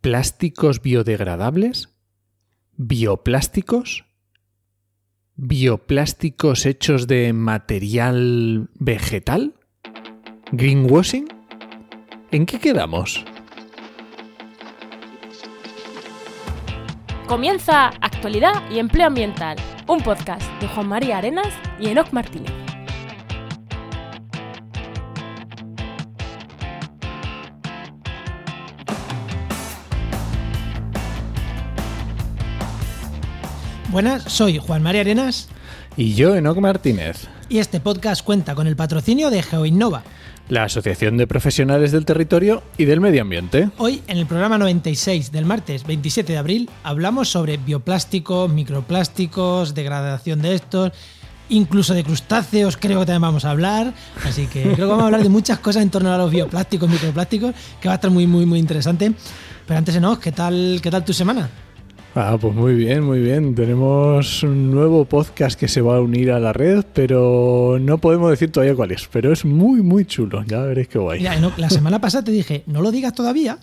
[0.00, 1.90] ¿Plásticos biodegradables?
[2.78, 4.06] ¿Bioplásticos?
[5.36, 9.56] ¿Bioplásticos hechos de material vegetal?
[10.52, 11.28] ¿Greenwashing?
[12.30, 13.22] ¿En qué quedamos?
[17.26, 22.59] Comienza Actualidad y Empleo Ambiental, un podcast de Juan María Arenas y Enoc Martínez.
[33.90, 35.48] Buenas, soy Juan María Arenas
[35.96, 40.04] Y yo, Enoc Martínez, y este podcast cuenta con el patrocinio de GeoInnova.
[40.48, 43.70] la Asociación de Profesionales del Territorio y del Medio Ambiente.
[43.78, 50.40] Hoy, en el programa 96 del martes 27 de abril, hablamos sobre bioplásticos, microplásticos, degradación
[50.40, 50.92] de estos,
[51.48, 53.92] incluso de crustáceos, creo que también vamos a hablar.
[54.24, 56.88] Así que creo que vamos a hablar de muchas cosas en torno a los bioplásticos,
[56.88, 59.12] microplásticos, que va a estar muy, muy, muy interesante.
[59.66, 61.50] Pero antes, Enoch, ¿qué tal, qué tal tu semana?
[62.14, 63.54] Ah, pues muy bien, muy bien.
[63.54, 68.30] Tenemos un nuevo podcast que se va a unir a la red, pero no podemos
[68.30, 69.08] decir todavía cuál es.
[69.12, 70.42] Pero es muy, muy chulo.
[70.44, 71.20] Ya veréis qué guay.
[71.20, 73.58] Mira, la semana pasada te dije, no lo digas todavía.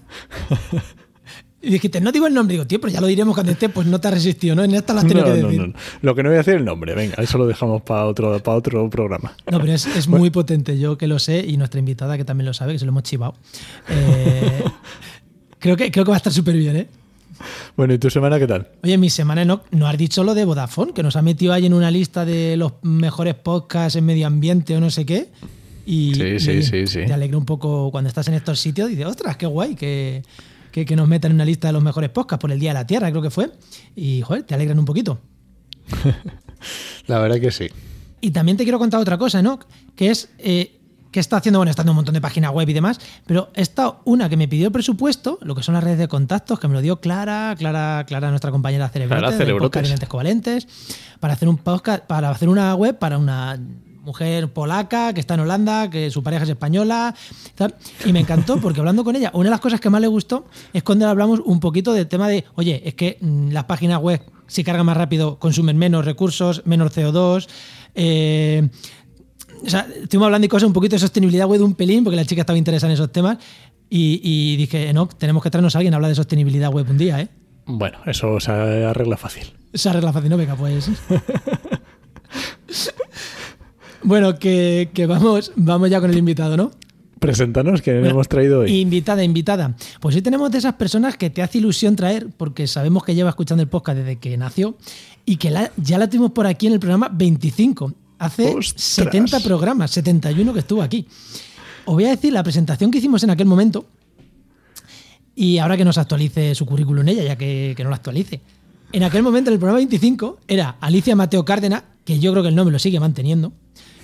[1.62, 2.54] Y dijiste, no digo el nombre.
[2.54, 3.68] Digo, tío, pero ya lo diremos cuando esté.
[3.68, 4.64] Pues no te has resistido, ¿no?
[4.64, 5.62] En esta las tenido No, que no, decir.
[5.62, 5.74] no, no.
[6.02, 6.96] Lo que no voy a decir es el nombre.
[6.96, 9.36] Venga, eso lo dejamos para otro, para otro programa.
[9.52, 12.46] No, pero es, es muy potente, yo que lo sé, y nuestra invitada que también
[12.46, 13.34] lo sabe, que se lo hemos chivado.
[13.90, 14.64] Eh,
[15.60, 16.88] creo, que, creo que va a estar súper bien, ¿eh?
[17.76, 18.70] Bueno, ¿y tu semana qué tal?
[18.84, 21.66] Oye, mi semana no, no has dicho lo de Vodafone, que nos ha metido ahí
[21.66, 25.30] en una lista de los mejores podcasts en medio ambiente o no sé qué.
[25.86, 27.06] Y Sí, sí, sí.
[27.06, 30.24] Te alegra un poco cuando estás en estos sitios y dices, ostras, qué guay que,
[30.72, 32.76] que, que nos metan en una lista de los mejores podcasts por el Día de
[32.76, 33.52] la Tierra, creo que fue.
[33.96, 35.20] Y, joder, te alegran un poquito.
[37.08, 37.68] La verdad que sí.
[38.20, 39.60] Y también te quiero contar otra cosa, ¿no?
[39.96, 40.77] Que es eh,
[41.18, 43.96] que está haciendo, bueno, está en un montón de páginas web y demás, pero esta
[44.06, 46.82] una que me pidió presupuesto, lo que son las redes de contactos, que me lo
[46.82, 50.68] dio Clara, Clara, Clara, nuestra compañera Cerebrotes, Alimentes Covalentes,
[51.20, 53.60] para hacer un podcast, para hacer una web para una
[54.04, 57.16] mujer polaca que está en Holanda, que su pareja es española,
[57.56, 57.74] tal.
[58.06, 60.46] y me encantó porque hablando con ella, una de las cosas que más le gustó
[60.72, 64.22] es cuando hablamos un poquito del tema de, oye, es que mm, las páginas web
[64.48, 67.48] si cargan más rápido consumen menos recursos, menos CO2,
[67.96, 68.70] eh,
[69.66, 72.16] o sea, estuvimos hablando de cosas un poquito de sostenibilidad web de un pelín, porque
[72.16, 73.38] la chica estaba interesada en esos temas.
[73.90, 76.98] Y, y dije, no, tenemos que traernos a alguien a hablar de sostenibilidad web un
[76.98, 77.28] día, ¿eh?
[77.66, 79.44] Bueno, eso se arregla fácil.
[79.74, 80.90] Esa regla fácil, no, venga, pues.
[84.04, 86.72] bueno, que, que vamos, vamos ya con el invitado, ¿no?
[87.20, 88.72] Preséntanos que Bueno, hemos traído hoy.
[88.80, 89.76] Invitada, invitada.
[90.00, 93.30] Pues hoy tenemos de esas personas que te hace ilusión traer, porque sabemos que lleva
[93.30, 94.78] escuchando el podcast desde que nació
[95.26, 97.92] y que la- ya la tuvimos por aquí en el programa 25.
[98.20, 98.82] Hace ¡Ostras!
[98.82, 101.08] 70 programas, 71 que estuvo aquí.
[101.86, 103.86] Os voy a decir la presentación que hicimos en aquel momento
[105.36, 108.42] y ahora que nos actualice su currículum ella, ya que, que no lo actualice.
[108.92, 112.50] En aquel momento, en el programa 25, era Alicia Mateo Cárdenas, que yo creo que
[112.50, 113.54] el nombre lo sigue manteniendo.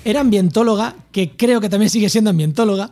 [0.06, 2.91] Era ambientóloga, que creo que también sigue siendo ambientóloga.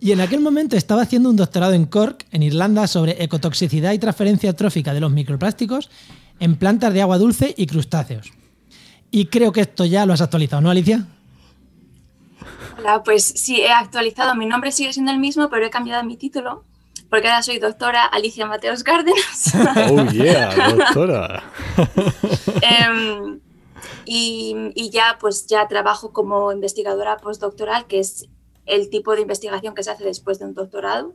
[0.00, 3.98] Y en aquel momento estaba haciendo un doctorado en Cork, en Irlanda, sobre ecotoxicidad y
[3.98, 5.90] transferencia trófica de los microplásticos
[6.38, 8.32] en plantas de agua dulce y crustáceos.
[9.10, 11.06] Y creo que esto ya lo has actualizado, ¿no, Alicia?
[12.78, 14.34] Hola, pues sí, he actualizado.
[14.34, 16.64] Mi nombre sigue siendo el mismo, pero he cambiado mi título
[17.10, 19.52] porque ahora soy doctora Alicia Mateos Cárdenas.
[19.90, 21.42] Oh, yeah, doctora.
[22.62, 23.40] Em,
[24.04, 28.28] y, y ya, pues ya trabajo como investigadora postdoctoral, que es
[28.66, 31.14] el tipo de investigación que se hace después de un doctorado.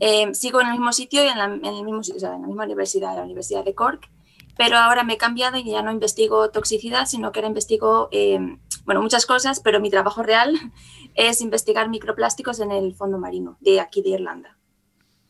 [0.00, 2.42] Em, sigo en el mismo sitio y en la, en el mismo, o sea, en
[2.42, 4.08] la misma universidad, la Universidad de Cork,
[4.58, 8.58] pero ahora me he cambiado y ya no investigo toxicidad, sino que ahora investigo, em,
[8.84, 10.52] bueno, muchas cosas, pero mi trabajo real
[11.14, 14.58] es investigar microplásticos en el fondo marino de aquí de Irlanda.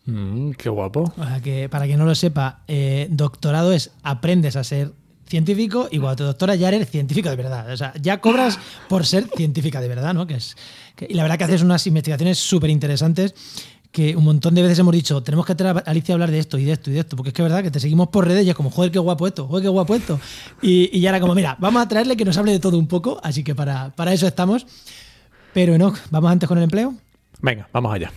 [0.07, 1.05] Mm, qué guapo.
[1.17, 4.93] Para que, para quien no lo sepa, eh, doctorado es aprendes a ser
[5.27, 7.71] científico y cuando te doctora ya eres científico de verdad.
[7.71, 8.59] O sea, ya cobras
[8.89, 10.27] por ser científica de verdad, ¿no?
[10.27, 10.57] Que es,
[10.97, 13.35] que- y la verdad que haces unas investigaciones súper interesantes
[13.91, 16.39] que un montón de veces hemos dicho, tenemos que traer a Alicia a hablar de
[16.39, 18.09] esto y de esto y de esto, porque es que es verdad que te seguimos
[18.09, 20.21] por redes y es como, joder, qué guapo esto, joder, qué guapo esto.
[20.61, 23.21] Y, y era como, mira, vamos a traerle que nos hable de todo un poco,
[23.23, 24.67] así que para, para eso estamos.
[25.55, 26.95] Pero no, vamos antes con el empleo.
[27.41, 28.13] Venga, vamos allá.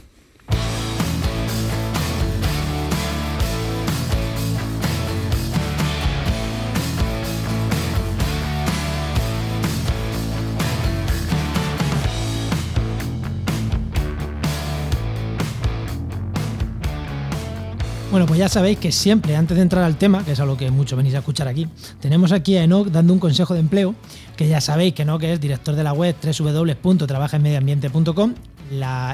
[18.11, 20.57] Bueno, pues ya sabéis que siempre, antes de entrar al tema, que es a lo
[20.57, 21.69] que mucho venís a escuchar aquí,
[22.01, 23.95] tenemos aquí a Enoch dando un consejo de empleo,
[24.35, 28.33] que ya sabéis que Enoch es director de la web www.trabajaenmedioambiente.com,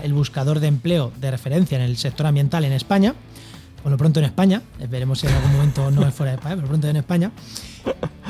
[0.03, 3.13] el buscador de empleo de referencia en el sector ambiental en España.
[3.83, 6.55] por lo pronto en España, veremos si en algún momento no es fuera de España,
[6.55, 7.31] pero pronto en España,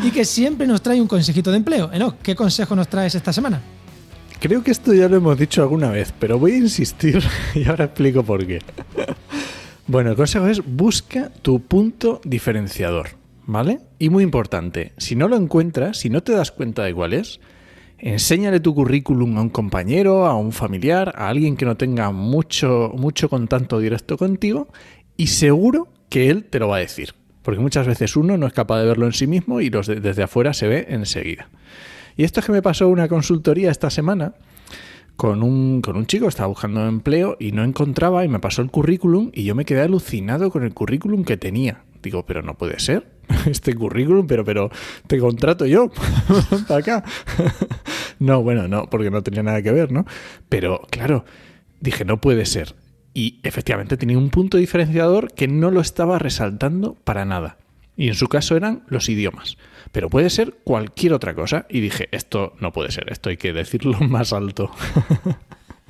[0.03, 1.89] y que siempre nos trae un consejito de empleo.
[1.93, 3.61] Enoch, ¿qué consejo nos traes esta semana?
[4.41, 7.23] Creo que esto ya lo hemos dicho alguna vez, pero voy a insistir
[7.55, 8.59] y ahora explico por qué.
[9.87, 13.11] Bueno, el consejo es busca tu punto diferenciador,
[13.45, 13.79] ¿vale?
[13.99, 17.39] Y muy importante, si no lo encuentras, si no te das cuenta de cuál es,
[17.97, 22.91] enséñale tu currículum a un compañero, a un familiar, a alguien que no tenga mucho,
[22.97, 24.67] mucho contacto directo contigo
[25.15, 27.13] y seguro que él te lo va a decir.
[27.41, 30.21] Porque muchas veces uno no es capaz de verlo en sí mismo y los desde
[30.21, 31.47] afuera se ve enseguida.
[32.17, 34.33] Y esto es que me pasó una consultoría esta semana
[35.17, 38.69] con un, con un chico, estaba buscando empleo y no encontraba y me pasó el
[38.69, 41.83] currículum y yo me quedé alucinado con el currículum que tenía.
[42.03, 43.07] Digo, pero no puede ser
[43.47, 44.69] este currículum, pero, pero
[45.07, 45.91] te contrato yo
[46.67, 47.03] para acá.
[48.19, 50.05] no, bueno, no, porque no tenía nada que ver, ¿no?
[50.49, 51.25] Pero claro,
[51.81, 52.75] dije, no puede ser.
[53.15, 57.57] Y efectivamente tenía un punto diferenciador que no lo estaba resaltando para nada.
[57.95, 59.57] Y en su caso eran los idiomas.
[59.91, 61.65] Pero puede ser cualquier otra cosa.
[61.69, 64.71] Y dije, esto no puede ser, esto hay que decirlo más alto.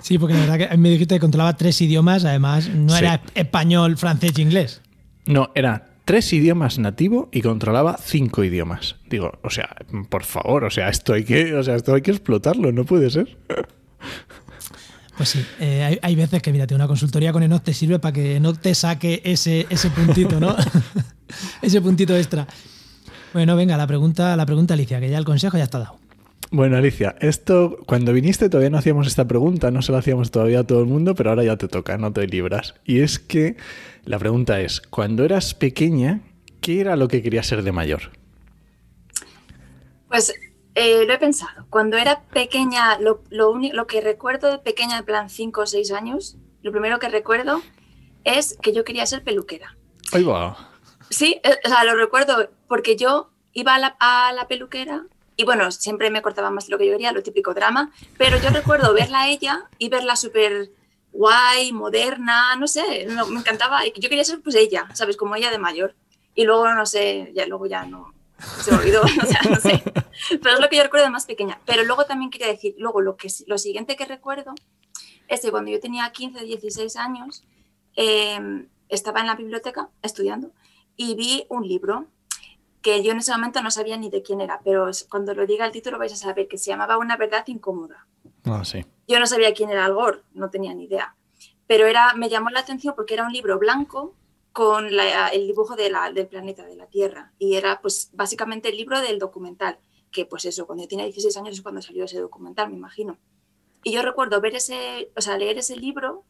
[0.02, 3.98] Sí, porque la verdad que me dijiste que controlaba tres idiomas, además no era español,
[3.98, 4.82] francés e inglés.
[5.26, 8.96] No, era tres idiomas nativo y controlaba cinco idiomas.
[9.10, 9.76] Digo, o sea,
[10.10, 13.10] por favor, o sea, esto hay que, o sea, esto hay que explotarlo, no puede
[13.10, 13.38] ser.
[15.18, 18.40] Pues sí, eh, hay, veces que, mira, una consultoría con Enoch te sirve para que
[18.40, 20.56] no te saque ese, ese puntito, ¿no?
[21.62, 22.48] ese puntito extra.
[23.38, 26.00] Bueno, venga, la pregunta, la pregunta Alicia, que ya el consejo ya está dado.
[26.50, 30.62] Bueno, Alicia, esto cuando viniste todavía no hacíamos esta pregunta, no se la hacíamos todavía
[30.62, 32.74] a todo el mundo, pero ahora ya te toca, no te libras.
[32.84, 33.56] Y es que
[34.06, 36.22] la pregunta es, cuando eras pequeña,
[36.62, 38.10] ¿qué era lo que querías ser de mayor?
[40.08, 40.34] Pues
[40.74, 41.68] eh, lo he pensado.
[41.70, 46.38] Cuando era pequeña, lo, lo, que recuerdo de pequeña, en plan 5 o 6 años,
[46.64, 47.62] lo primero que recuerdo
[48.24, 49.78] es que yo quería ser peluquera.
[50.12, 50.72] Ahí va.
[51.10, 55.06] Sí, eh, o sea, lo recuerdo porque yo iba a la, peluquera
[55.36, 58.38] y bueno, siempre me cortaba más de lo que yo quería, lo típico drama, pero
[58.38, 60.72] yo recuerdo verla a ella y verla súper
[61.12, 63.86] guay, moderna, no sé, me encantaba.
[63.86, 65.18] Yo quería ser pues ella, ¿sabes?
[65.18, 65.96] Como ella de mayor.
[66.36, 68.14] Y luego, no sé, ya luego ya no,
[68.62, 69.84] se me olvidó, o sea, no sé.
[70.30, 71.60] Pero es lo que yo recuerdo de más pequeña.
[71.66, 74.54] Pero luego también quería decir, luego lo, que, lo siguiente que recuerdo
[75.28, 77.44] es que cuando yo tenía 15, 16 años,
[77.96, 80.52] em, estaba en la biblioteca estudiando
[80.98, 82.08] y vi un libro
[82.82, 85.66] que yo en ese momento no sabía ni de quién era, pero cuando lo diga
[85.66, 88.08] el título vais a saber que se llamaba Una verdad incómoda.
[88.44, 88.86] Ah, sí.
[89.08, 89.96] Yo no sabía quién era Al
[90.34, 91.16] no tenía ni idea,
[91.68, 94.16] pero era, me llamó la atención porque era un libro blanco
[94.52, 98.78] con el dibujo de la, del planeta, de la Tierra, y era pues básicamente el
[98.78, 99.78] libro del documental,
[100.12, 103.20] que pues eso, cuando yo tenía 16 años es cuando salió ese documental, me imagino.
[103.84, 106.26] Y yo recuerdo ver ese, o sea, leer ese libro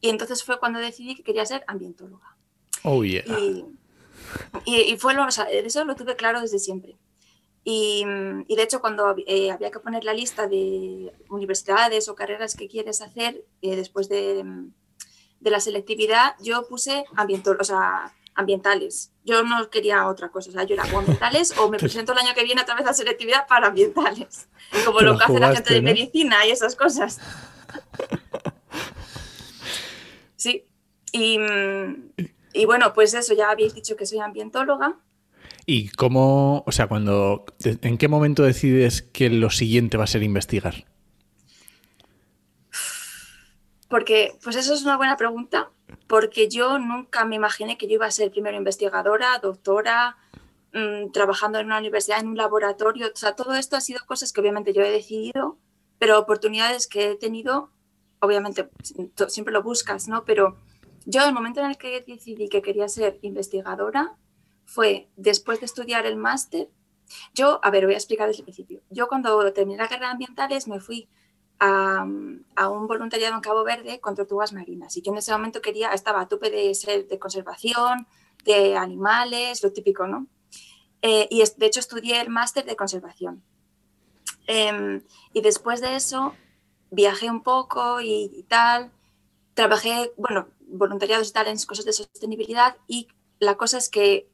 [0.00, 2.38] y entonces fue cuando decidí que quería ser ambientóloga.
[2.82, 3.24] Oh, yeah.
[3.26, 3.66] Y,
[4.98, 6.96] fue lo, eso lo tuve claro desde siempre.
[7.62, 12.68] Y, de hecho, cuando eh, había que poner la lista de universidades o carreras que
[12.68, 14.44] quieres hacer eh, después de,
[15.40, 17.04] de, la selectividad, yo puse
[17.58, 19.12] o sea, ambientales.
[19.24, 20.50] Yo no quería otra cosa.
[20.50, 22.86] O sea, yo era o ambientales o me presento el año que viene otra vez
[22.86, 24.48] a selectividad para ambientales.
[24.84, 27.20] Como lo que hace la gente de medicina y esas cosas.
[30.36, 30.64] Sí.
[31.12, 31.38] Y,
[32.52, 34.96] y bueno, pues eso, ya habéis dicho que soy ambientóloga.
[35.66, 40.22] ¿Y cómo, o sea, cuando, en qué momento decides que lo siguiente va a ser
[40.22, 40.86] investigar?
[43.88, 45.70] Porque, pues eso es una buena pregunta,
[46.06, 50.16] porque yo nunca me imaginé que yo iba a ser primero investigadora, doctora,
[50.72, 53.08] mm, trabajando en una universidad, en un laboratorio.
[53.12, 55.58] O sea, todo esto ha sido cosas que obviamente yo he decidido,
[55.98, 57.70] pero oportunidades que he tenido,
[58.20, 58.70] obviamente
[59.28, 60.24] siempre lo buscas, ¿no?
[60.24, 60.56] Pero
[61.06, 64.16] yo, el momento en el que decidí que quería ser investigadora
[64.64, 66.70] fue después de estudiar el máster.
[67.34, 68.82] Yo, a ver, voy a explicar desde el principio.
[68.90, 71.08] Yo cuando terminé la carrera de ambientales me fui
[71.58, 74.96] a, un voluntariado en Cabo Verde con tortugas marinas.
[74.96, 78.06] Y yo en ese momento quería, estaba a tope de ser de conservación,
[78.44, 80.26] de animales, lo típico, ¿no?
[81.02, 83.42] Eh, y de hecho estudié el máster de conservación.
[84.46, 85.02] Em,
[85.32, 86.34] y después de eso
[86.90, 88.90] viajé un poco y, y tal.
[89.54, 93.08] Trabajé, bueno, voluntariados y tal en cosas de sostenibilidad y
[93.38, 94.30] la cosa es que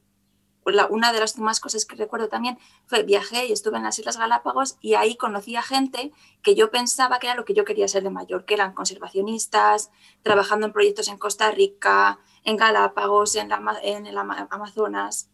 [0.89, 4.17] una de las demás cosas que recuerdo también fue viajé y estuve en las Islas
[4.17, 6.11] Galápagos y ahí conocí a gente
[6.43, 9.91] que yo pensaba que era lo que yo quería ser de mayor, que eran conservacionistas,
[10.23, 13.49] trabajando en proyectos en Costa Rica, en Galápagos, en,
[13.81, 15.29] en el Amazonas.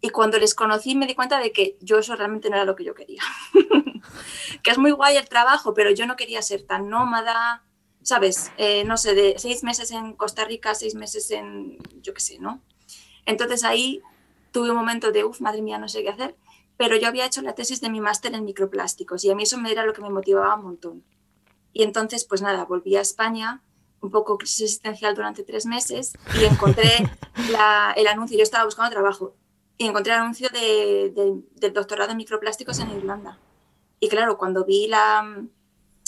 [0.00, 2.74] Y cuando les conocí me di cuenta de que yo eso realmente no era lo
[2.74, 3.22] que yo quería.
[4.62, 7.64] que es muy guay el trabajo, pero yo no quería ser tan nómada,
[8.02, 8.50] ¿sabes?
[8.56, 12.38] Eh, no sé, de seis meses en Costa Rica, seis meses en, yo qué sé,
[12.38, 12.60] ¿no?
[13.26, 14.02] Entonces ahí
[14.52, 16.36] tuve un momento de, uff, madre mía, no sé qué hacer,
[16.76, 19.58] pero yo había hecho la tesis de mi máster en microplásticos y a mí eso
[19.58, 21.04] me era lo que me motivaba un montón.
[21.72, 23.62] Y entonces, pues nada, volví a España,
[24.00, 26.90] un poco crisis existencial durante tres meses y encontré
[27.96, 29.34] el anuncio, yo estaba buscando trabajo,
[29.76, 33.38] y encontré el anuncio de, del doctorado en microplásticos en Irlanda.
[33.98, 35.42] Y claro, cuando vi la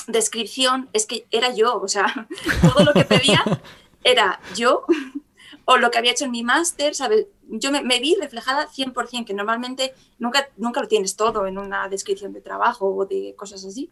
[0.07, 2.29] descripción, es que era yo, o sea,
[2.75, 3.43] todo lo que pedía
[4.05, 4.85] era yo
[5.65, 7.27] o lo que había hecho en mi máster, ¿sabes?
[7.49, 12.33] Yo me, vi reflejada 100%, que normalmente nunca, nunca lo tienes todo en una descripción
[12.33, 13.91] de trabajo o de cosas así.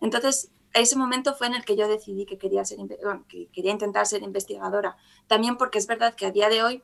[0.00, 2.78] Entonces, ese momento fue en el que yo decidí que quería, ser,
[3.28, 4.96] que quería intentar ser investigadora.
[5.26, 6.82] También porque es verdad que a día de hoy,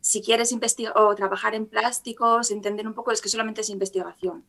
[0.00, 4.44] si quieres investigar o trabajar en plásticos, entender un poco, es que solamente es investigación.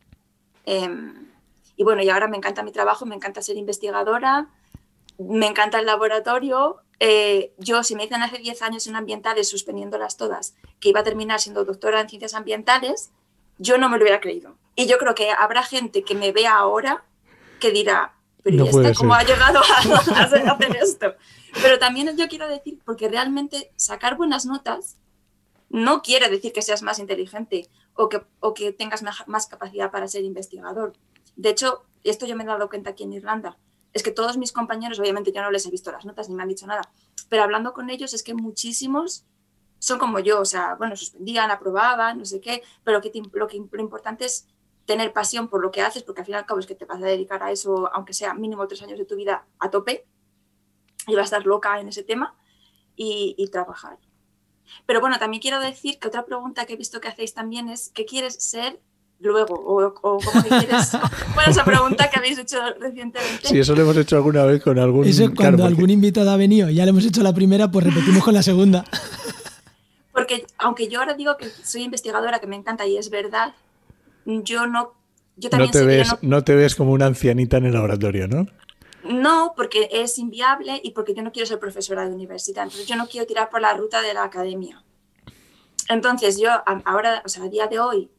[0.65, 1.31] Em,
[1.77, 4.47] y bueno, y ahora me encanta mi trabajo, me encanta ser investigadora,
[5.17, 6.77] me encanta el laboratorio.
[6.99, 11.03] Eh, yo, si me dicen hace 10 años en ambientales, suspendiéndolas todas, que iba a
[11.03, 13.11] terminar siendo doctora en ciencias ambientales,
[13.57, 14.57] yo no me lo hubiera creído.
[14.75, 17.03] Y yo creo que habrá gente que me vea ahora
[17.59, 19.59] que dirá, pero ¿y cómo ha llegado
[20.15, 21.15] a, hacer esto?
[21.61, 24.97] Pero también yo quiero decir, porque realmente sacar buenas notas
[25.69, 30.07] no quiere decir que seas más inteligente o que, o que tengas más capacidad para
[30.07, 30.93] ser investigador.
[31.35, 33.57] De hecho, esto yo me he dado cuenta aquí en Irlanda
[33.95, 36.43] es que todos mis compañeros, obviamente yo no les he visto las notas ni me
[36.43, 36.81] han dicho nada,
[37.29, 39.25] pero hablando con ellos es que muchísimos
[39.79, 43.55] son como yo, o sea, bueno, suspendían, aprobaban, no sé qué, pero que lo, que,
[43.55, 44.47] importante es
[44.85, 46.83] tener pasión por lo que haces, porque al fin y al cabo es que te
[46.83, 50.05] vas a dedicar a eso, aunque sea mínimo tres años de tu vida a tope,
[51.07, 52.35] y vas a estar loca en ese tema
[52.97, 53.97] y, y trabajar.
[54.85, 57.91] Pero bueno, también quiero decir que otra pregunta que he visto que hacéis también es,
[57.91, 58.81] ¿qué quieres ser
[59.19, 59.55] luego?
[59.55, 60.91] ¿O, o cómo quieres?
[61.35, 63.47] Bueno, esa pregunta que habéis hecho recientemente.
[63.47, 65.05] Sí, eso lo hemos hecho alguna vez con algún...
[65.05, 68.33] Eso cuando algún invitado ha venido, ya le hemos hecho la primera, pues repetimos con
[68.33, 68.85] la segunda.
[70.13, 73.53] Porque aunque yo ahora digo que soy investigadora, que me encanta y es verdad,
[74.25, 74.93] yo no...
[75.35, 76.43] Yo también no, te ves, no...
[76.45, 78.47] te ves como una ancianita en el laboratorio, ¿no?
[79.03, 82.63] No, porque es inviable y porque yo no quiero ser profesora de universidad.
[82.63, 84.83] Entonces yo no quiero tirar por la ruta de la academia.
[85.89, 86.49] Entonces yo
[86.85, 88.09] ahora, o sea, a día de hoy,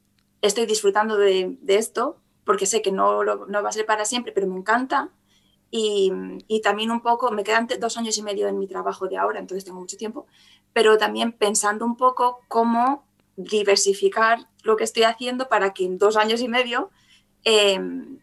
[0.43, 4.47] estoy disfrutando de, esto porque sé que no, no, va a ser para siempre, pero
[4.47, 5.11] me encanta.
[5.71, 6.13] Y,
[6.47, 9.41] y, también un poco, me quedan dos años y medio en mi trabajo de ahora,
[9.41, 10.27] entonces tengo mucho tiempo,
[10.73, 13.05] pero también pensando un poco cómo
[13.37, 16.91] diversificar lo que estoy haciendo para que en dos años y medio
[17.45, 17.81] eh,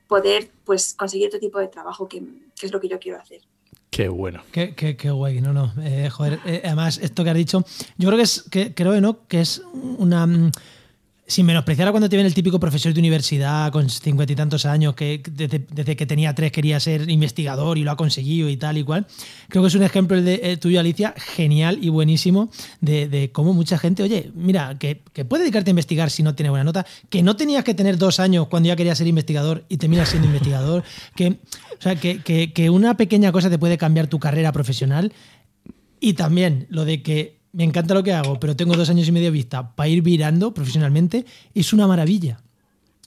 [0.07, 2.21] poder pues, conseguir otro tipo de trabajo que,
[2.59, 3.41] que, es lo que yo quiero hacer.
[3.89, 4.43] Qué bueno.
[4.51, 5.71] Qué, qué, qué guay, no, no.
[5.81, 7.63] Eh, joder, eh, además, esto que has dicho,
[7.97, 9.27] yo creo que es, que, creo ¿no?
[9.27, 10.51] que es una
[11.25, 14.65] sin menospreciar a cuando te viene el típico profesor de universidad con cincuenta y tantos
[14.65, 18.77] años que desde, que tenía tres quería ser investigador y lo ha conseguido y tal
[18.77, 19.07] y cual.
[19.47, 22.49] Creo que es un ejemplo de eh, tuyo, Alicia, genial y buenísimo
[22.81, 26.65] de, cómo mucha gente, oye, mira, que, puede dedicarte a investigar si no tiene buena
[26.65, 30.09] nota, que no tenías que tener dos años cuando ya querías ser investigador y terminas
[30.09, 30.83] siendo investigador,
[31.15, 35.13] que, o sea, que, que una pequeña cosa te puede cambiar tu carrera profesional
[35.99, 39.11] y también lo de que me encanta lo que hago, pero tengo dos años y
[39.11, 42.41] medio de vista para ir virando profesionalmente, es una maravilla.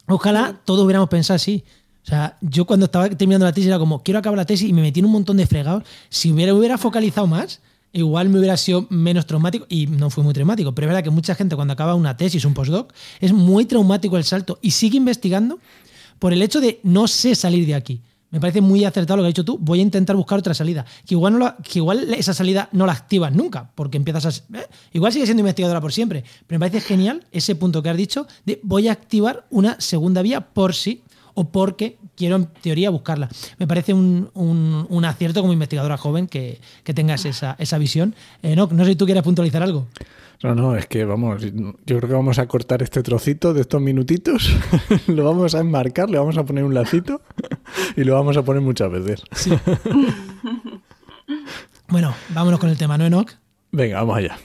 [0.06, 1.64] Ojalá todos hubiéramos pensado así.
[2.04, 4.72] O sea, yo cuando estaba terminando la tesis era como, quiero acabar la tesis y
[4.72, 5.82] me metí en un montón de fregados.
[6.08, 7.60] Si hubiera, hubiera focalizado más,
[7.92, 10.72] igual me hubiera sido menos traumático y no fue muy traumático.
[10.72, 14.16] Pero es verdad que mucha gente cuando acaba una tesis, un postdoc, es muy traumático
[14.16, 15.58] el salto y sigue investigando
[16.20, 18.00] por el hecho de no sé salir de aquí.
[18.30, 19.58] Me parece muy acertado lo que has dicho tú.
[19.60, 20.84] Voy a intentar buscar otra salida.
[21.06, 24.58] Que igual, no que igual esa salida no la activas nunca, porque empiezas a.
[24.58, 24.66] ¿eh?
[24.92, 26.24] Igual sigue siendo investigadora por siempre.
[26.46, 30.22] Pero me parece genial ese punto que has dicho de voy a activar una segunda
[30.22, 31.02] vía por sí
[31.36, 33.28] o porque quiero en teoría buscarla.
[33.58, 38.14] Me parece un, acierto como investigadora joven que, tengas esa, esa visión.
[38.42, 39.86] Eh, no, no sé si tú quieres puntualizar algo.
[40.42, 43.80] No, no, es que vamos, yo creo que vamos a cortar este trocito de estos
[43.80, 44.54] minutitos,
[45.06, 47.22] lo vamos a enmarcar, le vamos a poner un lacito
[47.96, 49.22] y lo vamos a poner muchas veces.
[51.88, 53.32] bueno, vámonos con el tema, ¿no, Enoch?
[53.72, 54.36] Venga, vamos allá.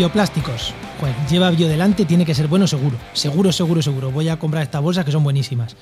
[0.00, 0.72] Bioplásticos.
[1.28, 2.96] Lleva bio delante, tiene que ser bueno seguro.
[3.12, 4.10] Seguro, seguro, seguro.
[4.10, 5.76] Voy a comprar estas bolsas que son buenísimas.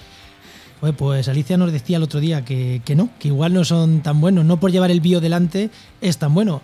[0.97, 4.45] Pues, Alicia nos decía el otro día que, no, que igual no son tan buenos.
[4.45, 5.71] No por llevar el bio delante
[6.01, 6.63] es tan bueno.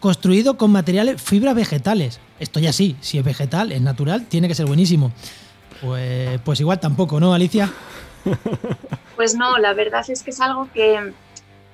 [0.00, 2.18] Construido con materiales fibras vegetales.
[2.40, 5.12] esto ya sí, si es vegetal, es natural, tiene que ser buenísimo.
[5.80, 7.72] Pues, pues igual tampoco, ¿no, Alicia?
[9.14, 11.12] Pues no, la verdad es que es algo que,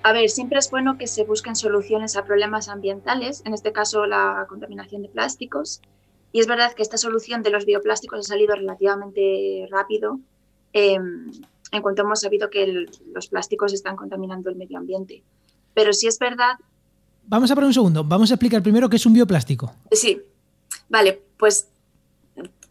[0.04, 4.04] a ver, siempre es bueno que se busquen soluciones a problemas ambientales, en este caso
[4.04, 5.80] la contaminación de plásticos.
[6.30, 10.20] Y es verdad que esta solución de los bioplásticos ha salido relativamente rápido
[10.74, 11.32] em,
[11.72, 15.22] en cuanto hemos sabido que los plásticos están contaminando el medio ambiente.
[15.72, 16.58] Pero sí es verdad.
[17.22, 18.04] Vamos a parar un segundo.
[18.04, 19.72] Vamos a explicar primero qué es un bioplástico.
[19.90, 20.20] Sí.
[20.90, 21.68] Vale, pues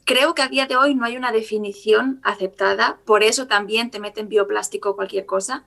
[0.05, 3.99] creo que a día de hoy no hay una definición aceptada, por eso también te
[3.99, 5.63] meten bioplástico cualquier cosa,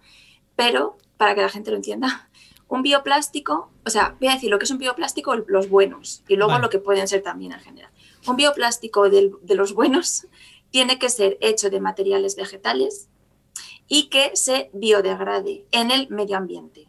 [0.55, 2.29] pero para que la gente lo entienda,
[2.69, 6.37] un bioplástico, o sea, voy a decir lo que es un bioplástico, los buenos, y
[6.37, 7.91] luego lo que pueden ser también en general.
[8.27, 10.27] Un bioplástico de, de los buenos
[10.71, 13.09] tiene que ser hecho de materiales vegetales
[13.89, 16.89] y que se biodegrade en el medio ambiente.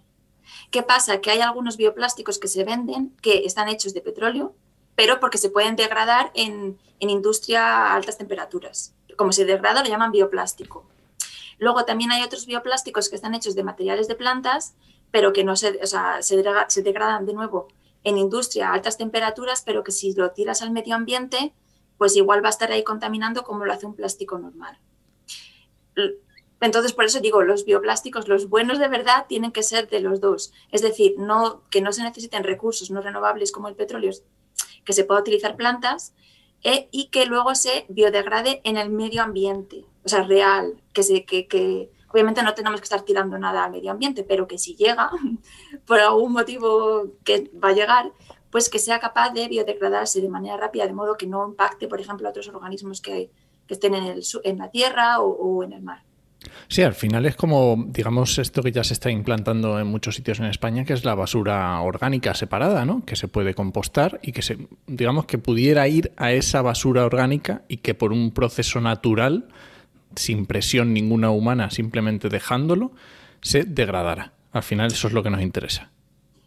[0.71, 1.21] ¿Qué pasa?
[1.21, 4.55] Que hay algunos bioplásticos que se venden que están hechos de petróleo,
[4.95, 8.93] pero porque se pueden degradar en, industria a altas temperaturas.
[9.15, 10.85] Como se degrada, lo llaman bioplástico.
[11.59, 14.75] Luego también hay otros bioplásticos que están hechos de materiales de plantas,
[15.11, 17.67] pero que no se, se, degradan de nuevo
[18.03, 21.53] en industria a altas temperaturas, pero que si lo tiras al medio ambiente,
[21.97, 24.77] pues igual va a estar ahí contaminando como lo hace un plástico normal.
[26.59, 30.21] Entonces, por eso digo, los bioplásticos, los buenos de verdad, tienen que ser de los
[30.21, 30.53] dos.
[30.71, 34.11] Es decir, no, que no se necesiten recursos no renovables como el petróleo,
[34.83, 36.13] que se pueda utilizar plantas
[36.63, 41.25] eh, y que luego se biodegrade en el medio ambiente, o sea, real, que, se,
[41.25, 44.75] que, que obviamente no tenemos que estar tirando nada al medio ambiente, pero que si
[44.75, 45.11] llega,
[45.85, 48.11] por algún motivo que va a llegar,
[48.49, 51.99] pues que sea capaz de biodegradarse de manera rápida, de modo que no impacte, por
[51.99, 53.29] ejemplo, a otros organismos que,
[53.67, 56.01] estén en, el, en la tierra o en el mar.
[56.67, 60.39] Sí, al final es como, digamos, esto que ya se está implantando en muchos sitios
[60.39, 63.03] en España, que es la basura orgánica separada, ¿no?
[63.05, 67.63] Que se puede compostar y que se, digamos, que pudiera ir a esa basura orgánica
[67.67, 69.47] y que por un proceso natural,
[70.15, 72.91] sin presión ninguna humana, simplemente dejándolo,
[73.41, 74.33] se degradara.
[74.51, 75.91] Al final eso es lo que nos interesa.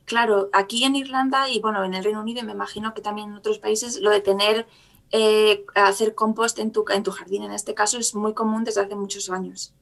[0.04, 3.36] Claro, aquí en Irlanda y bueno, en el Reino Unido, me imagino que también en
[3.36, 4.66] otros países, lo de tener
[5.12, 8.80] eh, hacer compost en tu, en tu jardín, en este caso, es muy común desde
[8.80, 9.72] hace muchos años.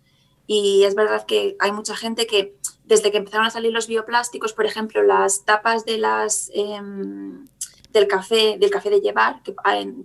[0.47, 4.55] Y es verdad que hay mucha gente que desde que empezaron a salir los bioplásticos,
[4.55, 7.47] por ejemplo, las tapas de las, em,
[7.91, 9.55] del, café, del café de llevar, que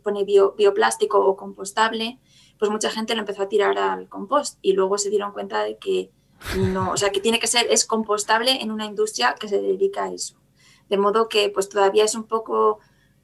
[0.03, 2.19] pone bioplástico o compostable,
[2.59, 5.77] pues mucha gente lo empezó a tirar al compost y luego se dieron cuenta de
[5.77, 6.11] que
[6.57, 10.05] no, o sea, que tiene que ser, es compostable en una industria que se dedica
[10.05, 10.35] a eso.
[10.89, 12.79] De modo que pues todavía es un poco,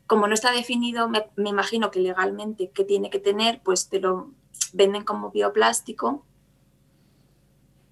[0.08, 4.00] como no está definido, me, me imagino que legalmente que tiene que tener, pues te
[4.00, 4.32] lo
[4.74, 6.24] venden como bioplástico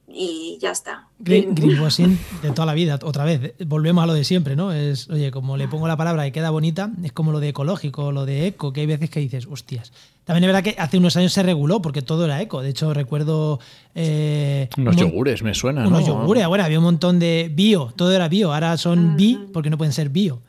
[0.07, 1.09] y ya está.
[1.19, 4.71] Greenwashing de toda la vida, otra vez, volvemos a lo de siempre, ¿no?
[4.71, 8.11] Es, oye, como le pongo la palabra y queda bonita, es como lo de ecológico,
[8.11, 9.91] lo de eco, que hay veces que dices, hostias.
[10.27, 12.61] También es verdad que hace unos años se reguló porque todo era eco.
[12.61, 13.61] De hecho, recuerdo.
[13.95, 15.87] Eh, unos yogures, me suena.
[15.87, 18.53] Unos yogures, bueno, había un montón de bio, todo era bio.
[18.53, 20.41] Ahora son bi porque no pueden ser bio.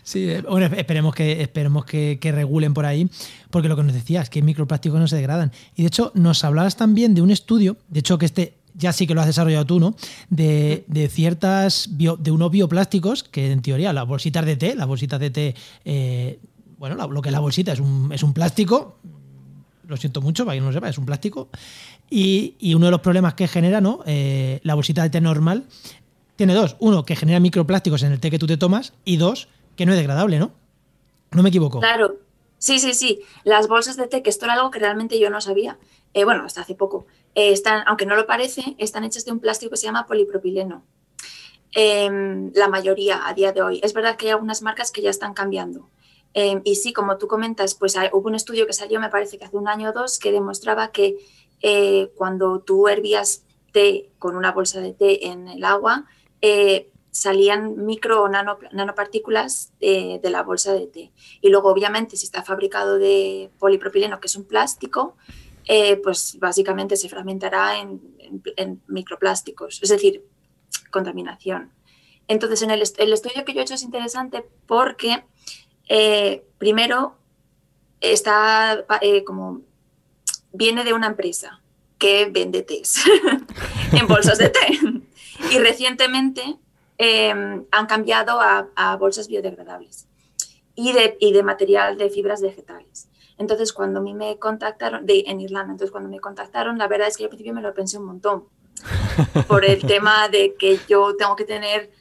[0.03, 3.09] Sí, eh, bueno, esperemos que, esperemos que, regulen por ahí,
[3.49, 5.51] porque lo que nos decías, es que microplásticos no se degradan.
[5.75, 9.05] Y de hecho, nos hablabas también de un estudio, de hecho que este ya sí
[9.05, 9.97] que lo has desarrollado tú, ¿no?
[10.29, 15.29] De, ciertas, de unos bioplásticos que en teoría las bolsitas de té, las bolsitas de
[15.29, 16.39] té, eh,
[16.77, 18.97] bueno, lo que es la bolsita es un, es un plástico,
[19.87, 21.49] lo siento mucho, para que no lo sepa, es un plástico.
[22.09, 24.01] Y, uno de los problemas que genera, ¿no?
[24.05, 25.65] Eh, la bolsita de té normal
[26.35, 26.75] tiene dos.
[26.79, 29.93] Uno, que genera microplásticos en el té que tú te tomas, y dos, que no
[29.93, 30.51] es degradable, ¿no?
[31.31, 31.79] No me equivoco.
[31.79, 32.17] Claro,
[32.57, 33.21] sí, sí, sí.
[33.43, 35.77] Las bolsas de té, que esto era algo que realmente yo no sabía,
[36.13, 39.39] eh, bueno, hasta hace poco, eh, están, aunque no lo parece, están hechas de un
[39.39, 40.83] plástico que se llama polipropileno.
[41.73, 43.79] Em, la mayoría a día de hoy.
[43.83, 45.89] Es verdad que hay algunas marcas que ya están cambiando.
[46.39, 49.45] Em, y sí, como tú comentas, pues hubo un estudio que salió, me parece que
[49.45, 51.17] hace un año o dos, que demostraba que
[51.61, 56.05] eh, cuando tú hervías té con una bolsa de té en el agua,
[57.17, 61.11] salían micro o nano, nanopartículas de, la bolsa de té.
[61.41, 65.17] Y luego, obviamente, si está fabricado de polipropileno, que es un plástico,
[65.65, 67.99] eh, pues básicamente se fragmentará en,
[68.87, 70.23] microplásticos, es decir,
[70.91, 71.71] contaminación.
[72.27, 75.23] Entonces, en el, estudio que yo he hecho es interesante porque,
[75.89, 77.15] eh, primero,
[78.01, 79.61] está eh, como
[80.53, 81.61] viene de una empresa
[81.97, 83.01] que vende tés
[83.91, 84.79] en bolsas de té.
[85.51, 86.59] Y recientemente
[86.99, 90.07] Em, han cambiado a, bolsas biodegradables
[90.73, 93.07] y de, y de, material de fibras vegetales.
[93.37, 97.07] Entonces, cuando a mí me contactaron, de, en Irlanda, entonces cuando me contactaron, la verdad
[97.07, 98.45] es que al principio me lo pensé un montón
[99.47, 101.91] por el tema de que yo tengo que tener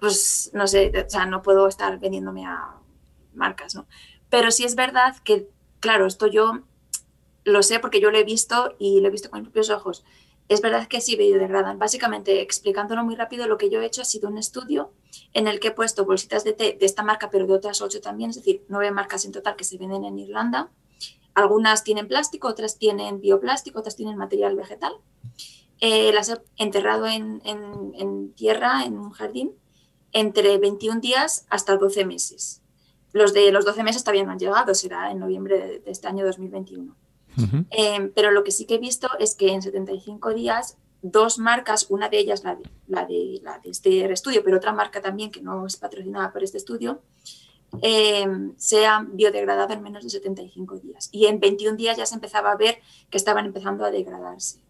[0.00, 2.74] pues no sé, o sea, no puedo estar vendiéndome a
[3.34, 3.86] marcas, ¿no?
[4.30, 5.48] Pero sí es verdad que,
[5.80, 6.62] claro, esto yo
[7.44, 10.04] lo sé porque yo lo he visto y lo he visto con mis propios ojos.
[10.48, 11.78] Es verdad que sí biodegradan.
[11.78, 14.92] Básicamente, explicándolo muy rápido, lo que yo he hecho ha sido un estudio
[15.32, 18.00] en el que he puesto bolsitas de té de esta marca, pero de otras ocho
[18.00, 20.70] también, es decir, nueve marcas en total que se venden en Irlanda.
[21.34, 24.92] Algunas tienen plástico, otras tienen bioplástico, otras tienen material vegetal.
[25.80, 29.52] Eh, las he enterrado en, en, en, tierra, en un jardín,
[30.12, 32.61] entre 21 días hasta 12 meses.
[33.12, 36.08] Los de los 12 meses todavía no han llegado, será en noviembre de, de este
[36.08, 36.94] año 2021.
[37.70, 41.86] Eh, pero lo que sí que he visto es que en 75 días, dos marcas,
[41.88, 45.30] una de ellas la de, la de, la de este estudio, pero otra marca también
[45.30, 47.00] que no es patrocinada por este estudio,
[47.80, 48.26] eh,
[48.58, 51.08] se han biodegradado en menos de 75 días.
[51.10, 54.60] Y en 21 días ya se empezaba a ver que estaban empezando a degradarse.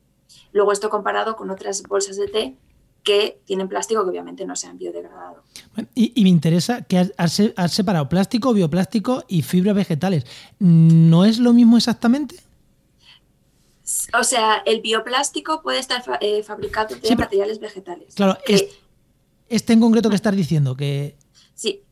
[0.52, 2.57] Luego esto comparado con otras bolsas de té
[3.03, 5.43] que tienen plástico que obviamente no se han biodegradado.
[5.95, 10.25] Y, y me interesa que has, has, separado plástico, bioplástico y fibras vegetales.
[10.59, 12.37] ¿No es lo mismo exactamente?
[14.19, 18.15] O sea, el bioplástico puede estar fa eh, fabricado de sí, materiales vegetales.
[18.15, 18.65] Claro, que, es,
[19.49, 21.17] este en concreto que estás diciendo, que...
[21.55, 21.83] Sí,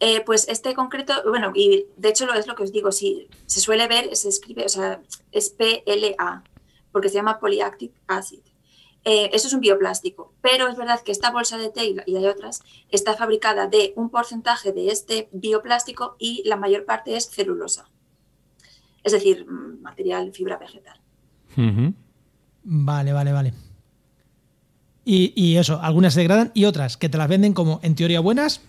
[0.00, 3.28] eh, pues este concreto, bueno, y de hecho lo es lo que os digo, si
[3.46, 5.00] se suele ver, se escribe, o sea,
[5.32, 6.44] es PLA,
[6.92, 8.40] porque se llama Polyactic Acid.
[9.06, 12.26] Eh, eso es un bioplástico, pero es verdad que esta bolsa de té, y hay
[12.26, 17.90] otras, está fabricada de un porcentaje de este bioplástico y la mayor parte es celulosa,
[19.02, 20.98] es decir, material, fibra vegetal.
[21.56, 21.94] Uh -huh.
[22.62, 23.54] Vale, vale, vale.
[25.04, 28.20] Y, y, eso, algunas se degradan y otras que te las venden como en teoría
[28.20, 28.62] buenas.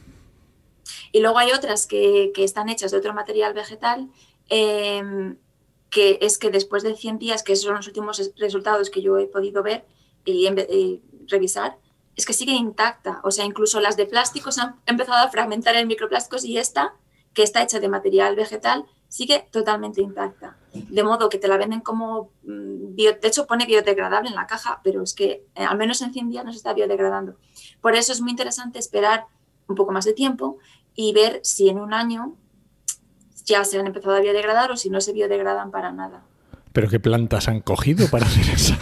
[1.13, 4.09] Y luego hay otras que, que están hechas de otro material vegetal,
[4.49, 5.01] eh,
[5.89, 9.17] que es que después de 100 días, que esos son los últimos resultados que yo
[9.17, 9.85] he podido ver
[10.25, 11.77] y, revisar,
[12.15, 13.21] es que sigue intacta.
[13.23, 16.93] O sea, incluso las de plásticos han empezado a fragmentar en microplásticos y esta,
[17.33, 20.57] que está hecha de material vegetal, sigue totalmente intacta.
[20.73, 24.81] De modo que te la venden como, bio, de hecho pone biodegradable en la caja,
[24.83, 27.37] pero es que eh, al menos en 100 días no se está biodegradando.
[27.81, 29.25] Por eso es muy interesante esperar
[29.67, 30.57] un poco más de tiempo
[30.93, 32.35] y ver si en un año
[33.45, 36.25] ya se han empezado a biodegradar o si no se biodegradan para nada.
[36.75, 38.75] ¿Pero qué plantas han cogido para hacer eso?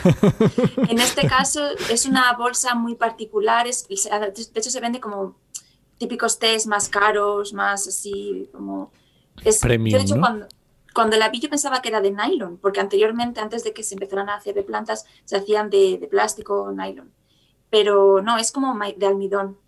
[0.90, 5.36] en este caso es una bolsa muy particular, es, de hecho se vende como
[6.00, 8.92] típicos tés más caros, más así como
[9.46, 10.22] es, Premium, yo de hecho, ¿no?
[10.22, 10.48] cuando,
[10.92, 13.94] cuando, la vi yo pensaba que era de nylon, porque anteriormente, antes de que se
[13.94, 17.12] empezaran a hacer de plantas, se hacían de, de plástico o nylon.
[17.70, 19.60] Pero no, es como de almidón.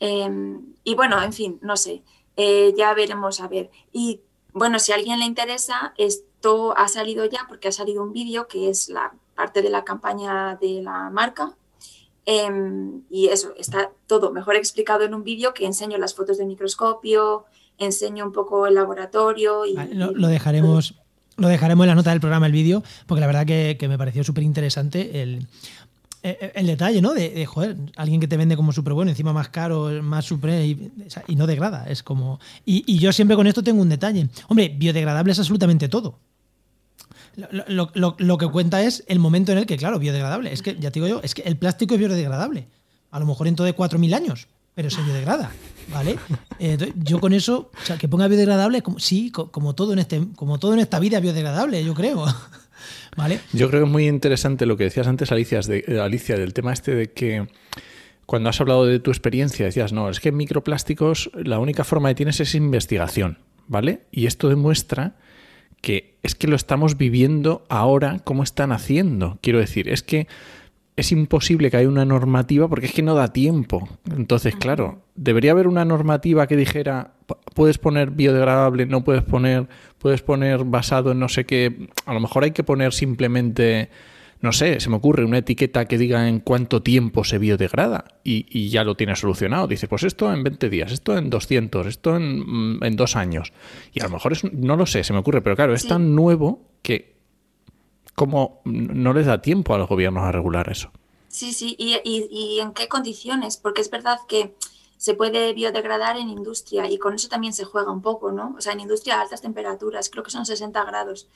[0.00, 2.02] Eh, y bueno, en fin, no sé,
[2.36, 3.70] eh, ya veremos a ver.
[3.92, 5.94] Y bueno, si a alguien le interesa,
[6.44, 9.82] esto ha salido ya porque ha salido un vídeo que es la parte de la
[9.82, 11.54] campaña de la marca.
[12.26, 12.50] Eh,
[13.10, 17.46] y eso, está todo mejor explicado en un vídeo que enseño las fotos de microscopio,
[17.78, 19.64] enseño un poco el laboratorio.
[19.64, 20.94] Y, lo, lo, dejaremos.
[21.36, 23.96] Lo dejaremos en la nota del programa el vídeo, porque la verdad que, que me
[23.96, 25.48] pareció súper interesante el,
[26.22, 27.14] el, el, detalle, ¿no?
[27.14, 30.62] De, de, joder, alguien que te vende como súper bueno, encima más caro, más super
[30.62, 30.92] y,
[31.26, 31.86] y, no degrada.
[31.88, 32.38] Es como.
[32.66, 34.28] Y, y, yo siempre con esto tengo un detalle.
[34.48, 36.18] Hombre, biodegradable es absolutamente todo.
[37.36, 40.52] Lo, lo, lo, lo, que cuenta es el momento en el que, claro, biodegradable.
[40.52, 42.66] Es que, ya te digo yo, es que el plástico es biodegradable.
[43.10, 45.50] A lo mejor dentro de 4.000 años, pero se biodegrada.
[45.92, 46.18] ¿Vale?
[46.60, 50.24] Eh, yo con eso, o sea, que ponga biodegradable, como, sí, como todo, en este,
[50.36, 52.24] como todo en esta vida biodegradable, yo creo.
[53.16, 53.40] ¿Vale?
[53.52, 56.72] Yo creo que es muy interesante lo que decías antes, Alicia, de, Alicia, del tema
[56.72, 57.48] este de que
[58.24, 62.08] cuando has hablado de tu experiencia decías, no, es que en microplásticos la única forma
[62.10, 64.02] que tienes es investigación, ¿vale?
[64.12, 65.16] Y esto demuestra
[65.84, 69.38] que es que lo estamos viviendo ahora como están haciendo.
[69.42, 70.26] Quiero decir, es que
[70.96, 73.86] es imposible que haya una normativa porque es que no da tiempo.
[74.16, 77.12] Entonces, claro, debería haber una normativa que dijera,
[77.54, 79.68] puedes poner biodegradable, no puedes poner,
[79.98, 81.90] puedes poner basado en no sé qué.
[82.06, 83.90] A lo mejor hay que poner simplemente,
[84.40, 88.46] no sé, se me ocurre una etiqueta que diga en cuánto tiempo se biodegrada y,
[88.50, 89.66] y ya lo tienes solucionado.
[89.66, 93.52] Dice, pues esto en 20 días, esto en 200, esto en, en dos años.
[93.92, 95.88] Y a lo mejor es, no lo sé, se me ocurre, pero claro, es sí.
[95.88, 97.14] tan nuevo que
[98.14, 100.90] cómo no les da tiempo a los gobiernos a regular eso.
[101.28, 104.54] Sí, sí, y, y, y, en qué condiciones, porque es verdad que
[104.98, 108.54] se puede biodegradar en industria y con eso también se juega un poco, ¿no?
[108.56, 111.28] O sea, en industria a altas temperaturas, creo que son 60 grados,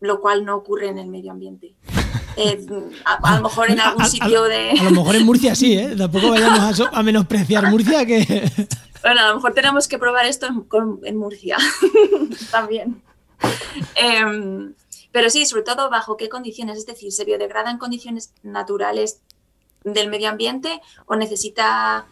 [0.00, 1.74] lo cual no ocurre en el medio ambiente.
[2.36, 2.66] Eh,
[3.04, 4.70] a, a, lo mejor en algún sitio de...
[4.70, 5.94] A, lo mejor en Murcia sí, ¿eh?
[5.96, 8.50] Tampoco vayamos a, menospreciar Murcia que...
[9.02, 11.58] Bueno, a lo mejor tenemos que probar esto en, con, en Murcia
[12.50, 13.02] también.
[13.96, 14.72] Eh,
[15.12, 19.20] pero sí, sobre todo bajo qué condiciones, es decir, ¿se biodegrada en condiciones naturales
[19.84, 22.06] del medio ambiente o necesita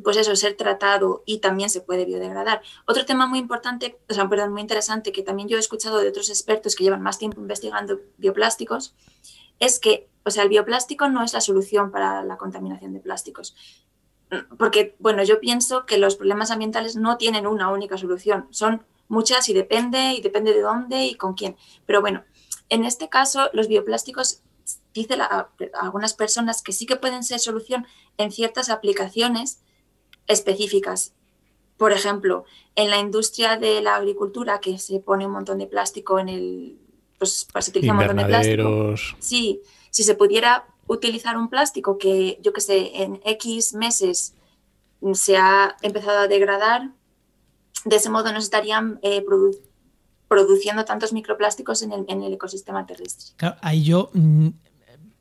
[0.00, 2.62] pues eso, ser tratado y también se puede biodegradar.
[2.86, 6.08] Otro tema muy importante, o sea, perdón, muy interesante, que también yo he escuchado de
[6.08, 8.94] otros expertos que llevan más tiempo investigando bioplásticos,
[9.58, 13.54] es que, o sea, el bioplástico no es la solución para la contaminación de plásticos.
[14.58, 19.48] Porque, bueno, yo pienso que los problemas ambientales no tienen una única solución, son muchas
[19.50, 21.56] y depende, y depende de dónde y con quién.
[21.84, 22.24] Pero bueno,
[22.70, 24.42] en este caso, los bioplásticos,
[24.94, 25.18] dice
[25.78, 29.62] algunas personas que sí que pueden ser solución en ciertas aplicaciones,
[30.26, 31.12] específicas.
[31.76, 32.44] Por ejemplo,
[32.76, 36.78] en la industria de la agricultura, que se pone un montón de plástico en el.
[37.18, 38.94] Pues, se utiliza un montón de plástico.
[39.18, 44.34] Sí, si se pudiera utilizar un plástico que, yo que sé, en X meses
[45.14, 46.90] se ha empezado a degradar,
[47.84, 49.24] de ese modo no estarían eh,
[50.28, 53.34] produciendo tantos microplásticos en el, en el ecosistema terrestre.
[53.36, 54.48] Claro, ahí yo mm,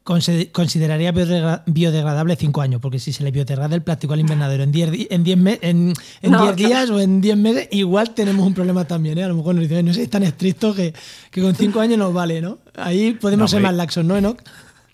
[0.04, 5.08] consideraría biodegradable cinco años, porque si se le biodegrada el plástico al invernadero en 10
[5.12, 5.24] en
[5.62, 9.18] en, en días o en 10 meses, igual tenemos un problema también.
[9.20, 9.24] ¿eh?
[9.24, 10.94] A lo mejor nos dicen, no sé, es tan estricto que,
[11.30, 12.58] que con cinco años nos vale, ¿no?
[12.76, 14.42] Ahí podemos ser más laxos, ¿no, Enoch?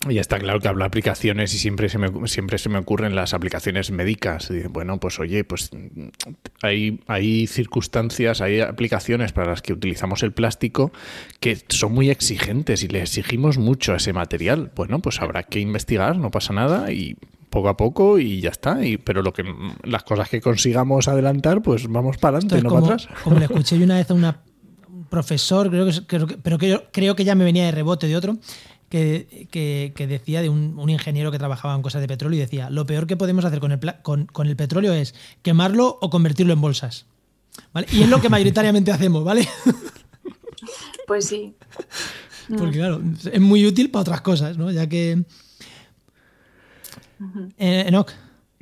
[0.10, 3.16] Y está claro que hablo de aplicaciones y siempre se me, siempre se me ocurren
[3.16, 4.52] las aplicaciones médicas.
[4.70, 5.72] bueno, pues oye, pues
[6.62, 10.92] hay, hay circunstancias, hay aplicaciones para las que utilizamos el plástico
[11.40, 14.72] que son muy exigentes y le exigimos mucho a ese material.
[14.76, 17.18] Bueno, pues habrá que investigar, no pasa nada y
[17.50, 18.86] poco a poco y ya está.
[18.86, 19.44] Y, pero lo que
[19.84, 23.10] las cosas que consigamos adelantar, pues vamos para adelante, no para atrás.
[23.24, 24.42] Como le escuché yo una vez a una
[25.10, 28.38] profesor, creo que, pero que creo que ya me venía de rebote de otro,
[28.90, 33.08] que, decía de un, ingeniero que trabajaba en cosas de petróleo y decía, lo peor
[33.08, 37.06] que podemos hacer con el, con, el petróleo es quemarlo o convertirlo en bolsas.
[37.92, 39.48] Y es lo que mayoritariamente hacemos, ¿vale?
[41.06, 41.56] Pues sí.
[42.58, 44.72] Porque claro, es muy útil para otras cosas, ¿no?
[44.72, 45.24] Ya que...
[47.58, 48.12] Eh, Enoch.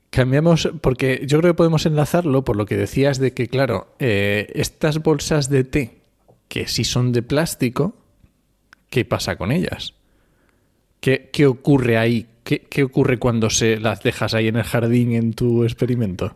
[0.10, 4.48] Cambiamos, porque yo creo que podemos enlazarlo por lo que decías de que, claro, eh,
[4.56, 6.02] estas bolsas de té,
[6.48, 7.98] que sí son de plástico,
[8.90, 9.94] ¿qué pasa con ellas?
[11.06, 12.28] ¿Qué, ocurre ahí?
[12.44, 16.36] ¿Qué, ocurre cuando se las dejas ahí en el jardín en tu experimento?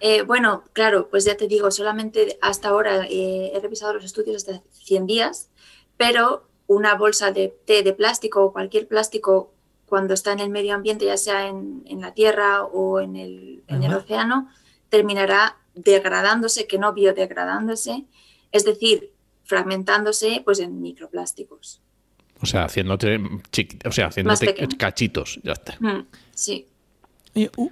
[0.00, 4.36] Eh, bueno, claro, pues ya te digo, solamente hasta ahora eh, he revisado los estudios
[4.36, 5.50] hasta 100 días,
[5.96, 9.52] pero una bolsa de té de plástico o cualquier plástico
[9.86, 13.84] cuando está en el medio ambiente, ya sea en, la tierra o en el, en
[13.84, 14.50] el océano,
[14.88, 18.06] terminará degradándose, que no biodegradándose,
[18.50, 19.12] es decir,
[19.44, 21.85] fragmentándose pues, en microplásticos.
[22.40, 23.20] O sea, haciéndote,
[23.84, 25.76] o sea, haciéndote cachitos, ya está.
[25.80, 26.66] Mm, sí.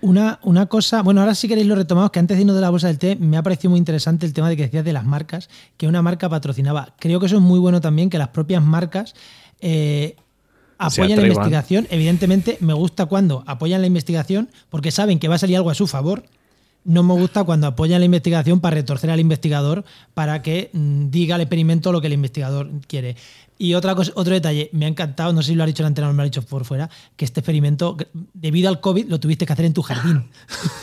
[0.03, 2.69] Una, una, cosa, bueno, ahora si queréis lo retomamos, que antes de irnos de la
[2.69, 5.07] bolsa del té, me ha parecido muy interesante el tema de que decías de las
[5.07, 5.49] marcas,
[5.79, 6.95] que una marca patrocinaba.
[6.99, 9.15] Creo que eso es muy bueno también, que las propias marcas
[9.61, 10.17] eh,
[10.77, 11.87] apoyan la investigación.
[11.91, 15.75] Evidentemente, me gusta cuando apoyan la investigación, porque saben que va a salir algo a
[15.75, 16.25] su favor.
[16.85, 21.37] No me gusta cuando apoyan la investigación para retorcer al investigador para que mm, diga
[21.37, 23.17] al experimento lo que el investigador quiere.
[23.57, 25.87] Y otra cosa, otro detalle, me ha encantado, no sé si lo ha dicho el
[25.87, 27.97] anterior o me lo ha dicho por fuera, que este experimento,
[28.33, 30.29] debido al COVID, lo tuviste que hacer en tu jardín.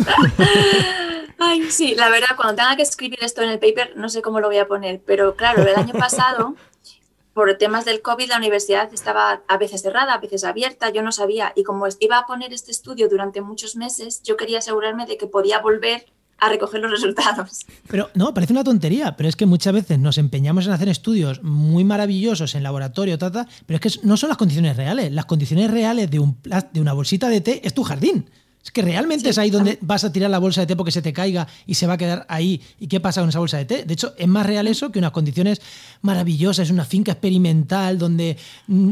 [1.38, 4.40] Ay, sí, la verdad, cuando tenga que escribir esto en el paper, no sé cómo
[4.40, 6.56] lo voy a poner, pero claro, el año pasado,
[7.34, 11.12] por temas del COVID, la universidad estaba a veces cerrada, a veces abierta, yo no
[11.12, 15.18] sabía, y como iba a poner este estudio durante muchos meses, yo quería asegurarme de
[15.18, 16.06] que podía volver
[16.42, 17.66] a recoger los resultados.
[17.88, 21.42] Pero no, parece una tontería, pero es que muchas veces nos empeñamos en hacer estudios
[21.44, 25.12] muy maravillosos en laboratorio, tata, pero es que no son las condiciones reales.
[25.12, 26.38] Las condiciones reales de, un,
[26.74, 28.26] de una bolsita de té es tu jardín.
[28.64, 31.02] Es que realmente es ahí donde vas a tirar la bolsa de té porque se
[31.02, 32.62] te caiga y se va a quedar ahí.
[32.80, 33.86] ¿Y qué pasa con esa bolsa de té?
[33.86, 35.62] De hecho, es más real eso que unas condiciones
[36.02, 36.68] maravillosas.
[36.68, 38.92] Es una finca experimental donde mm,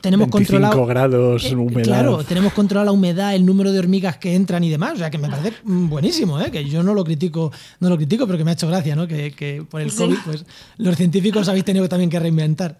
[0.00, 0.86] tenemos 25 controlado.
[0.86, 1.84] grados, eh, humedad.
[1.84, 4.94] Claro, tenemos controlada la humedad, el número de hormigas que entran y demás.
[4.94, 6.50] O sea, que me parece mm, buenísimo, ¿eh?
[6.50, 9.06] que yo no lo critico, no lo critico, pero que me ha hecho gracia, ¿no?
[9.06, 10.44] Que, que por el COVID, pues
[10.78, 12.76] los científicos habéis tenido también que reinventar.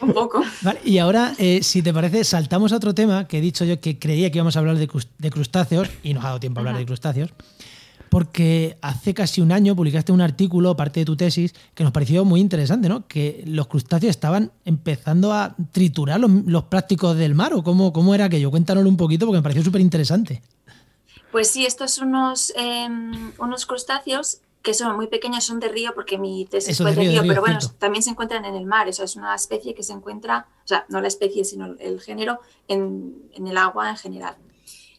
[0.00, 0.42] Un poco.
[0.84, 3.98] y ahora, eh, si te parece, saltamos a otro tema que he dicho yo que
[3.98, 6.86] creía que íbamos a hablar de, crustáceos y nos ha dado tiempo a hablar de
[6.86, 7.30] crustáceos.
[8.08, 12.24] Porque hace casi un año publicaste un artículo, parte de tu tesis, que nos pareció
[12.24, 13.06] muy interesante, ¿no?
[13.06, 18.24] Que los crustáceos estaban empezando a triturar los, plásticos del mar, ¿o cómo, cómo era
[18.24, 18.50] aquello?
[18.50, 20.42] Cuéntanoslo un poquito porque me pareció súper interesante.
[21.30, 26.18] Pues sí, estos unos, em, unos crustáceos que son muy pequeños, son de río porque
[26.18, 28.88] mi tesis fue de río, pero bueno, también se encuentran en el mar.
[28.88, 32.40] Eso es una especie que se encuentra, o sea, no la especie, sino el género
[32.66, 34.36] en, en el agua en general.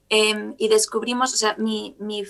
[0.10, 2.24] Em, y descubrimos, o sea, mi, mi,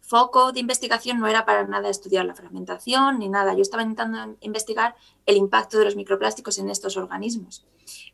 [0.00, 3.54] foco de investigación no era para nada estudiar la fragmentación ni nada.
[3.54, 4.94] Yo estaba intentando investigar
[5.24, 7.64] el impacto de los microplásticos en estos organismos.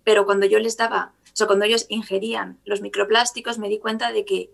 [0.05, 4.13] Pero cuando yo les daba, o sea, cuando ellos ingerían los microplásticos, me di cuenta
[4.13, 4.53] de que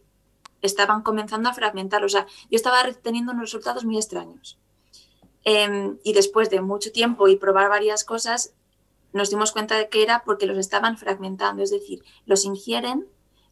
[0.66, 2.04] estaban comenzando a fragmentar.
[2.04, 4.58] O sea, yo estaba teniendo unos resultados muy extraños.
[5.44, 8.54] Em, y después de mucho tiempo y probar varias cosas,
[9.12, 13.06] nos dimos cuenta de que era porque los estaban fragmentando, es decir, los ingieren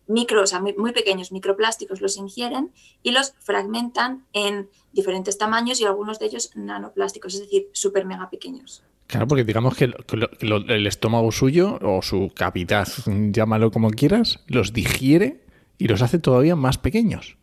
[0.08, 2.72] micro, o sea, muy, muy, pequeños microplásticos los ingieren
[3.02, 8.28] y los fragmentan en diferentes tamaños y algunos de ellos nanoplásticos, es decir, súper mega
[8.28, 8.82] pequeños.
[9.06, 15.44] Claro, porque digamos que, el estómago suyo o su cavidad, llámalo como quieras, los digiere
[15.82, 17.36] y los hace todavía más pequeños.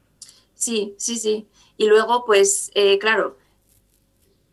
[0.55, 1.49] Sí, sí, sí.
[1.75, 3.37] Y luego, pues, eh, claro,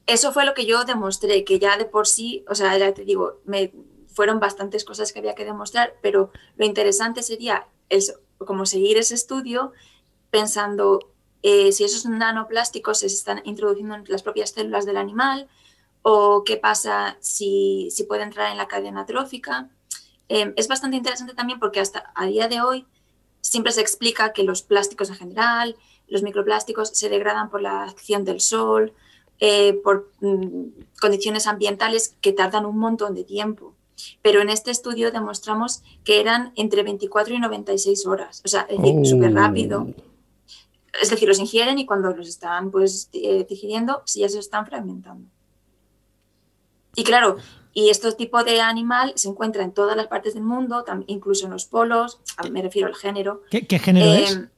[0.08, 3.04] eso fue lo que yo demostré, que ya de por sí, o sea, ya te
[3.04, 3.72] digo, me,
[4.08, 9.14] fueron bastantes cosas que había que demostrar, pero lo interesante sería es como seguir ese
[9.14, 9.72] estudio
[10.30, 15.46] pensando eh, si esos nanoplásticos se están introduciendo en las propias células del animal
[16.02, 19.70] o qué pasa si, si puede entrar en la cadena trófica.
[20.28, 22.84] Em, es bastante interesante también porque hasta a día de hoy
[23.48, 25.76] siempre se explica que los plásticos en general,
[26.08, 28.92] los microplásticos se degradan por la acción del sol,
[29.38, 30.64] eh, por mm,
[31.00, 33.74] condiciones ambientales que tardan un montón de tiempo
[34.22, 38.80] pero en este estudio demostramos que eran entre 24 y 96 horas, o sea, es
[38.80, 39.86] decir, súper rápido.
[39.88, 40.02] Oh.
[41.00, 44.66] Es decir, los ingieren y cuando los están pues eh, digiriendo, sí ya se están
[44.66, 45.28] fragmentando.
[46.94, 47.36] Y claro,
[47.76, 51.52] y este tipo de animal se encuentra en todas las partes del mundo, incluso en
[51.52, 53.42] los polos, me refiero al género.
[53.50, 54.32] ¿Qué, género es?
[54.32, 54.48] Em,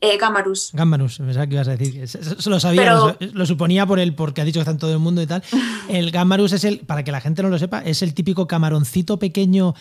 [0.00, 0.70] eh, Gammarus.
[0.72, 2.00] Gammarus, pensaba que ibas a decir.
[2.00, 5.00] Eso lo sabía, lo, suponía por el porque ha dicho que está en todo el
[5.00, 5.42] mundo y tal.
[5.88, 9.18] El Gammarus es el, para que la gente no lo sepa, es el típico camaroncito
[9.18, 9.74] pequeño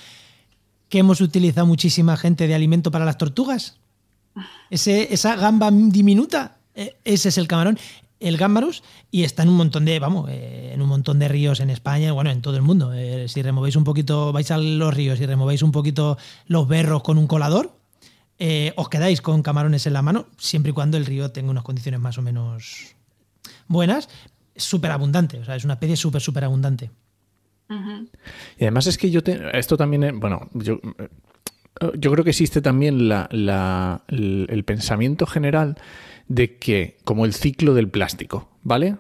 [0.90, 3.78] que hemos utilizado muchísima gente de alimento para las tortugas.
[4.72, 7.78] Ese, esa gamba diminuta, e, ese es el camarón.
[8.20, 11.60] El Gammarus y está en un montón de, vamos, eh, en un montón de ríos
[11.60, 12.94] en España, bueno, en todo el mundo.
[12.94, 17.04] Eh, si removéis un poquito, vais a los ríos y removéis un poquito los berros
[17.04, 17.78] con un colador,
[18.40, 21.64] eh, os quedáis con camarones en la mano, siempre y cuando el río tenga unas
[21.64, 22.96] condiciones más o menos
[23.68, 24.10] buenas.
[24.56, 26.90] Súper abundante, o sea, es una especie súper, súper abundante.
[28.58, 29.20] Y además es que yo,
[29.54, 30.80] esto también, bueno, yo,
[31.96, 35.78] yo creo que existe también el pensamiento general
[36.28, 38.96] de que, como el ciclo del plástico, ¿vale?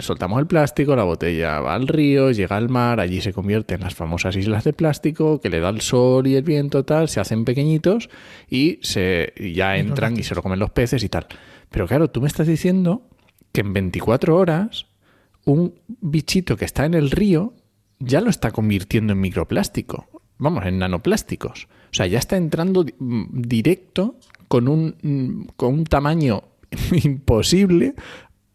[0.00, 3.82] soltamos el plástico, la botella va al río, llega al mar, allí se convierte en
[3.82, 7.20] las famosas islas de plástico que le da el sol y el viento tal, se
[7.20, 8.08] hacen pequeñitos
[8.50, 11.26] y se ya entran y se lo comen los peces y tal.
[11.70, 13.02] Pero claro, tú me estás diciendo
[13.52, 14.86] que en 24 horas
[15.44, 17.54] un bichito que está en el río
[17.98, 20.06] ya lo está convirtiendo en microplástico,
[20.38, 21.68] vamos, en nanoplásticos.
[21.90, 24.16] O sea, ya está entrando directo
[24.48, 26.42] con un, con un tamaño
[27.04, 27.94] imposible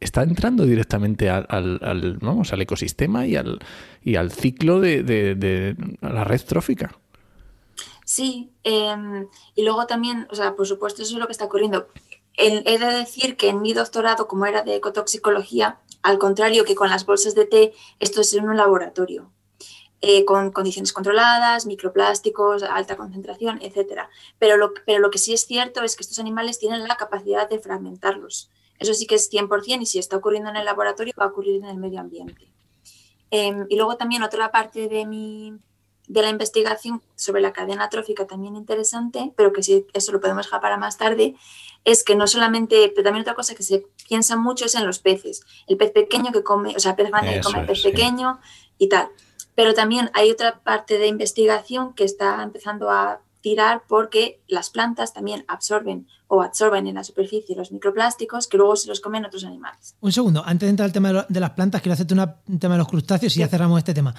[0.02, 3.60] está entrando directamente al, vamos, al ecosistema y al,
[4.04, 6.97] y al ciclo de, la red trófica.
[8.04, 11.88] Sí, em, y luego también, o sea, por supuesto, eso es lo que está ocurriendo.
[12.36, 16.89] he de decir que en mi doctorado, como era de ecotoxicología, al contrario que con
[16.89, 19.32] las bolsas de té, esto es en un laboratorio,
[20.01, 24.07] eh, con condiciones controladas, microplásticos, alta concentración, etc.
[24.39, 27.47] Pero lo, pero lo que sí es cierto es que estos animales tienen la capacidad
[27.47, 28.49] de fragmentarlos.
[28.79, 31.57] Eso sí que es 100% y si está ocurriendo en el laboratorio va a ocurrir
[31.57, 32.51] en el medio ambiente.
[33.29, 35.53] Em, y luego también otra parte de, mi,
[36.07, 40.47] de la investigación sobre la cadena trófica también interesante, pero que sí, eso lo podemos
[40.47, 41.35] dejar para más tarde,
[41.85, 44.97] es que no solamente, pero también otra cosa que se piensa mucho es en los
[44.97, 45.43] peces.
[45.67, 48.39] El pez pequeño que come, o sea, pez grande que come pez pequeño
[48.77, 49.09] y tal.
[49.55, 55.13] Pero también hay otra parte de investigación que está empezando a tirar porque las plantas
[55.13, 59.43] también absorben o absorben en la superficie los microplásticos que luego se los comen otros
[59.43, 59.95] animales.
[59.99, 62.79] Un segundo, antes de entrar al tema de las plantas, quiero hacerte un tema de
[62.79, 64.15] los crustáceos y ya cerramos este tema.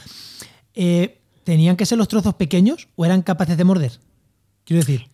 [0.75, 3.93] Eh, ¿Tenían que ser los trozos pequeños o eran capaces de morder?
[4.65, 5.07] Quiero decir.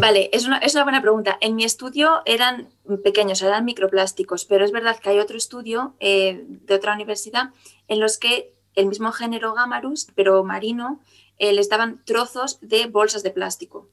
[0.00, 1.38] Vale, es una, es una, buena pregunta.
[1.40, 2.68] En mi estudio eran
[3.02, 7.50] pequeños, eran microplásticos, pero es verdad que hay otro estudio eh, de otra universidad
[7.88, 11.00] en los que el mismo género Gamarus, pero marino,
[11.38, 13.88] eh, les daban trozos de bolsas de plástico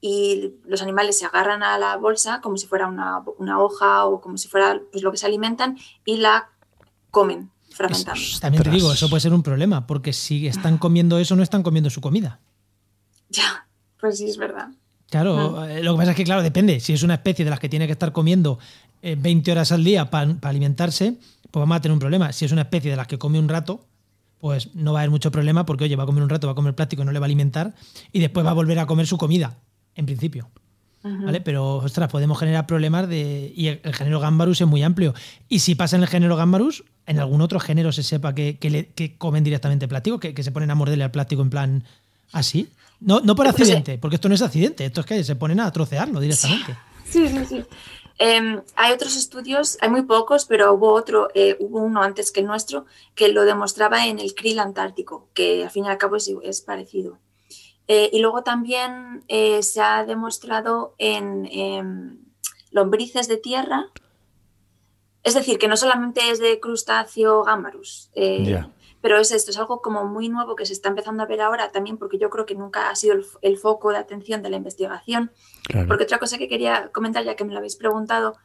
[0.00, 4.38] y los animales se agarran a la bolsa como si fuera una, hoja o como
[4.38, 6.48] si fuera pues, lo que se alimentan y la
[7.10, 8.20] comen fragmentando.
[8.40, 11.62] también te digo, eso puede ser un problema, porque si están comiendo eso, no están
[11.62, 12.40] comiendo su comida.
[13.28, 13.66] Ya,
[14.00, 14.68] pues sí, es verdad.
[15.08, 16.80] Claro, eh, lo que pasa es que, claro, depende.
[16.80, 18.58] Si es una especie de las que tiene que estar comiendo
[19.02, 21.16] 20 eh, horas al día para alimentarse,
[21.50, 22.32] pues vamos a tener un problema.
[22.32, 23.84] Si es una especie de las que come un rato,
[24.40, 26.52] pues no va a haber mucho problema porque, oye, va a comer un rato, va
[26.52, 27.74] a comer plástico, no le va a alimentar
[28.12, 29.58] y después va a volver a comer su comida,
[29.94, 30.50] en principio.
[31.02, 31.40] ¿Vale?
[31.40, 33.52] Pero, ostras, podemos generar problemas de.
[33.56, 35.14] Y el, género Gambarus es muy amplio.
[35.48, 39.16] Y si pasa en el género Gambarus, en algún otro género se sepa que, que,
[39.16, 41.84] comen directamente plástico, que, se ponen a morderle al plástico en plan
[42.32, 42.68] así.
[43.00, 45.72] No, no por accidente, porque esto no es accidente, esto es que se ponen a
[45.72, 46.76] trocearlo directamente.
[47.06, 47.64] Sí, sí, sí.
[48.22, 52.40] Em, hay otros estudios, hay muy pocos, pero hubo otro, eh, hubo uno antes que
[52.40, 56.16] el nuestro, que lo demostraba en el krill antártico, que al fin y al cabo
[56.16, 57.16] es, parecido.
[57.88, 62.18] Eh, y luego también eh, se ha demostrado en em,
[62.70, 63.88] lombrices de tierra,
[65.22, 68.10] es decir, que no solamente es de crustáceo gambarus,
[69.00, 71.72] pero es esto, es algo como muy nuevo que se está empezando a ver ahora
[71.72, 75.32] también porque yo creo que nunca ha sido el, foco de atención de la investigación.
[75.86, 78.36] Porque otra cosa que quería comentar, ya que me lo habéis preguntado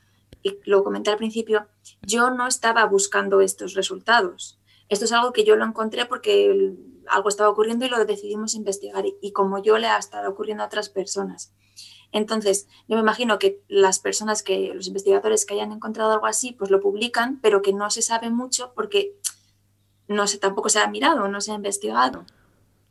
[0.43, 1.67] y lo comenté al principio,
[2.01, 4.59] yo no estaba buscando estos resultados.
[4.87, 6.73] Esto es algo que yo lo encontré porque
[7.07, 10.63] algo estaba ocurriendo y lo decidimos investigar y, y como yo le ha estado ocurriendo
[10.63, 11.53] a otras personas.
[12.11, 16.53] Entonces, yo me imagino que las personas que, los investigadores que hayan encontrado algo así,
[16.53, 19.17] pues lo publican, pero que no se sabe mucho porque
[20.07, 22.25] no se, tampoco se ha mirado, no se ha investigado.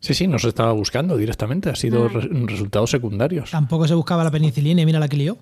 [0.00, 2.46] Sí, sí, no se estaba buscando directamente, ha sido mm.
[2.46, 3.50] resultados secundarios.
[3.50, 5.38] Tampoco se buscaba la penicilina y mira la que lió.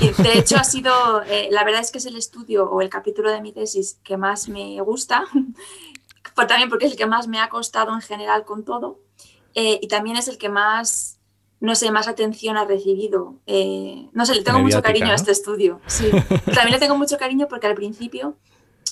[0.00, 3.30] de hecho, ha sido, eh, la verdad es que es el estudio o el capítulo
[3.30, 5.24] de mi tesis que más me gusta,
[6.34, 8.98] por, también porque es el que más me ha costado en general con todo,
[9.54, 11.20] eh, y también es el que más,
[11.60, 13.36] no sé, más atención ha recibido.
[13.46, 15.80] Eh, no sé, le tengo mucho cariño a este estudio.
[15.86, 16.10] Sí.
[16.46, 18.36] También le tengo mucho cariño porque al principio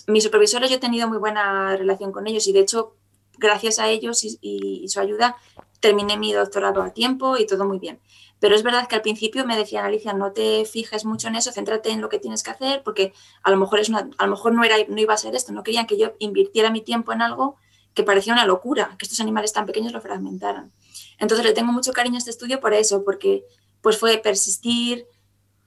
[0.06, 2.96] mis supervisores yo he tenido muy buena relación con ellos y de hecho
[3.38, 5.36] gracias a ellos y, su ayuda
[5.80, 8.00] terminé mi doctorado a tiempo y todo muy bien.
[8.38, 11.52] Pero es verdad que al principio me decían, Alicia, no te fijes mucho en eso,
[11.52, 14.52] céntrate en lo que tienes que hacer, porque a lo mejor, es a lo mejor
[14.52, 17.22] no, era, no iba a ser esto, no querían que yo invirtiera mi tiempo en
[17.22, 17.56] algo
[17.94, 20.72] que parecía una locura, que estos animales tan pequeños lo fragmentaran.
[21.18, 23.44] Entonces le tengo mucho cariño a este estudio por eso, porque
[23.80, 25.06] pues fue persistir,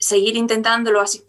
[0.06, 1.24] seguir intentándolo así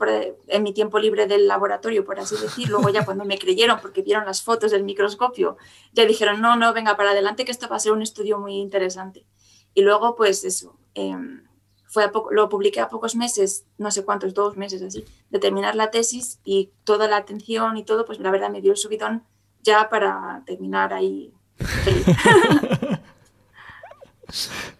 [0.50, 2.70] en mi tiempo libre del laboratorio, por así decir.
[2.70, 5.58] Luego ya cuando me creyeron, porque vieron las fotos del microscopio,
[5.94, 8.54] ya dijeron, no, no, venga, para adelante, que esto va a ser un estudio muy
[8.54, 9.26] interesante.
[9.74, 11.44] Y luego, pues eso, em,
[11.88, 15.90] fue lo publiqué a pocos meses, no sé cuántos, dos meses así, de terminar la
[15.90, 19.24] tesis y toda la atención y todo, pues la verdad me dio el subidón
[19.64, 21.34] ya para terminar ahí.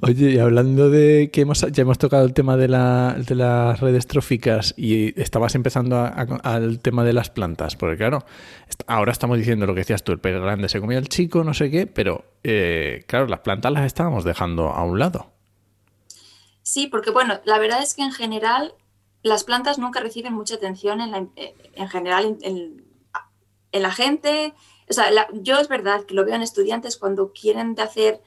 [0.00, 4.74] Oye, y hablando de que hemos, ya hemos tocado el tema de, las redes tróficas
[4.76, 5.98] y estabas empezando
[6.42, 8.24] al tema de las plantas, porque claro,
[8.86, 11.54] ahora estamos diciendo lo que decías tú, el pez grande se comía el chico, no
[11.54, 15.32] sé qué, pero eh, claro, las plantas las estábamos dejando a un lado.
[16.62, 18.74] Sí, porque bueno, la verdad es que en general
[19.22, 21.54] las plantas nunca reciben mucha atención en, eh,
[21.88, 22.84] general en,
[23.72, 24.54] la gente.
[24.90, 28.20] O sea, yo es verdad que lo veo en estudiantes cuando quieren hacer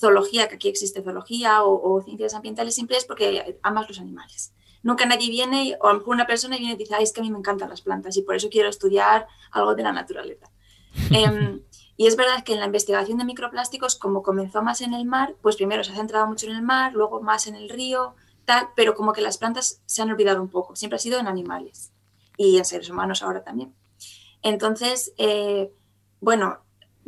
[0.00, 4.52] zoología, que aquí existe zoología o, ciencias ambientales simples porque amas los animales.
[4.82, 7.22] Nunca nadie viene, o a lo mejor una persona viene y dice, es que a
[7.22, 10.50] mí me encantan las plantas y por eso quiero estudiar algo de la naturaleza.
[11.12, 11.62] Em,
[11.96, 15.36] y es verdad que en la investigación de microplásticos, como comenzó más en el mar,
[15.42, 18.14] pues primero se ha centrado mucho en el mar, luego más en el río,
[18.46, 21.28] tal, pero como que las plantas se han olvidado un poco, siempre ha sido en
[21.28, 21.92] animales
[22.38, 23.74] y en seres humanos ahora también.
[24.42, 25.72] Entonces, eh,
[26.20, 26.64] bueno,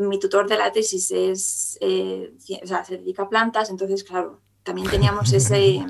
[0.09, 4.41] mi tutor de la tesis es, eh, o sea, se dedica a plantas, entonces, claro,
[4.63, 5.85] también teníamos ese...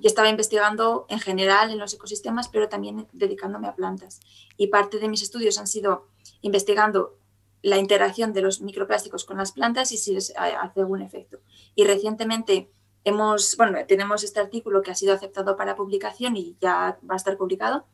[0.00, 4.20] Yo estaba investigando en general en los ecosistemas, pero también dedicándome a plantas.
[4.56, 6.06] Y parte de mis estudios han sido
[6.40, 7.18] investigando
[7.62, 11.40] la interacción de los microplásticos con las plantas y si hace algún efecto.
[11.74, 12.70] Y recientemente
[13.04, 17.16] hemos, bueno, tenemos este artículo que ha sido aceptado para publicación y ya va a
[17.16, 17.86] estar publicado,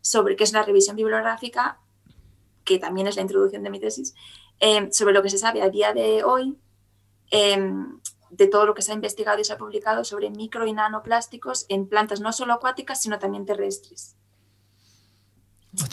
[0.00, 1.80] sobre qué es la revisión bibliográfica,
[2.64, 4.14] que también es la introducción de mi tesis,
[4.64, 6.56] Em, sobre lo que se sabe a día de hoy,
[7.32, 7.98] em,
[8.30, 11.66] de todo lo que se ha investigado y se ha publicado sobre micro y nanoplásticos
[11.68, 14.14] en plantas no solo acuáticas, sino también terrestres.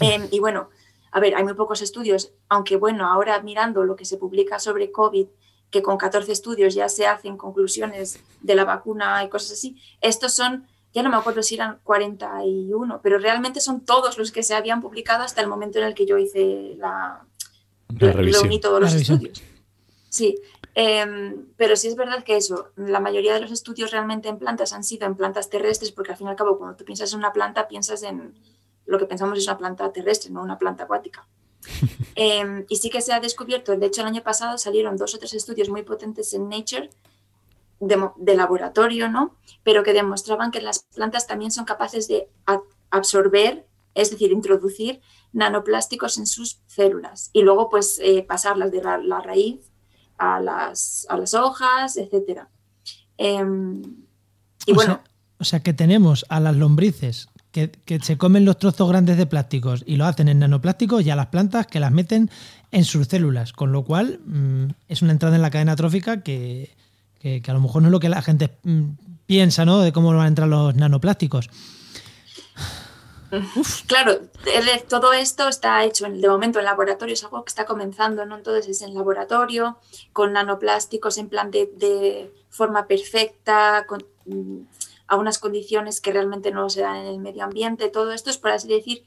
[0.02, 0.70] Em, y bueno,
[1.12, 4.92] a ver, hay muy pocos estudios, aunque bueno, ahora mirando lo que se publica sobre
[4.92, 5.26] COVID,
[5.72, 10.36] que con 14 estudios ya se hacen conclusiones de la vacuna y cosas así, estos
[10.36, 14.54] son, ya no me acuerdo si eran 41, pero realmente son todos los que se
[14.54, 17.26] habían publicado hasta el momento en el que yo hice la,
[17.90, 19.42] reuní todos los estudios.
[20.10, 20.40] Sí,
[20.76, 24.74] em, pero sí es verdad que eso, la mayoría de los estudios realmente en plantas
[24.74, 27.20] han sido en plantas terrestres, porque al fin y al cabo cuando tú piensas en
[27.20, 28.34] una planta, piensas en
[28.86, 31.28] lo que pensamos es una planta terrestre, no una planta acuática.
[32.16, 35.20] Em, y sí que se ha descubierto, de hecho el año pasado salieron dos o
[35.20, 36.90] tres estudios muy potentes en Nature
[37.80, 39.38] de, de laboratorio, ¿no?
[39.64, 42.28] Pero que demostraban que las plantas también son capaces de
[42.90, 43.69] absorber,
[44.02, 45.02] es decir, introducir
[45.34, 49.72] nanoplásticos en sus células y luego pues eh, pasarlas de la, raíz
[50.18, 52.42] a las, a las hojas, etc.
[53.18, 53.82] Em,
[54.66, 54.94] y o bueno.
[54.94, 55.04] Sea,
[55.40, 59.84] o sea que tenemos a las lombrices que, se comen los trozos grandes de plásticos
[59.86, 62.30] y lo hacen en nanoplásticos y a las plantas que las meten
[62.72, 66.76] en sus células, con lo cual mm, es una entrada en la cadena trófica que,
[67.20, 68.84] Que, que a lo mejor no es lo que la gente mm,
[69.26, 69.80] piensa, ¿no?
[69.80, 71.50] De cómo van a entrar los nanoplásticos.
[73.88, 74.14] Claro,
[74.44, 78.26] de- todo esto está hecho en- de momento en laboratorio, es algo que está comenzando,
[78.26, 78.36] ¿no?
[78.38, 79.78] Entonces es en laboratorio,
[80.14, 84.62] con nanoplásticos en plan de, de forma perfecta, con, mm,
[85.08, 87.90] a unas condiciones que realmente no se dan en el medio ambiente.
[87.90, 89.04] Todo esto es, por así decir,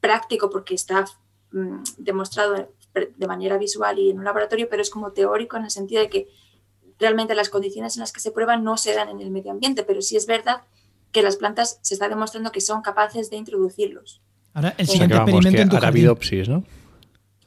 [0.00, 1.04] práctico porque está
[1.52, 5.70] mm, demostrado de manera visual y en un laboratorio, pero es como teórico en el
[5.70, 6.28] sentido de que
[6.98, 9.82] realmente las condiciones en las que se prueban no se dan en el medio ambiente,
[9.82, 10.79] pero sí es verdad que
[11.22, 14.20] las plantas se está demostrando que son capaces de introducirlos.
[14.54, 15.86] Ahora, el O sea siguiente que vamos, experimento que en tu jardín.
[16.06, 16.64] Arabidopsis, ¿no?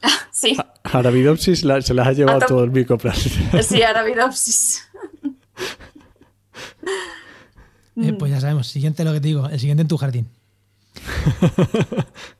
[0.32, 3.64] Sí, Arabidopsis la- se las ha llevado Atom- todo el microplásticos.
[3.66, 4.82] sí, Arabidopsis.
[7.96, 10.28] Eh, pues ya sabemos, siguiente lo que te digo, el siguiente en tu jardín.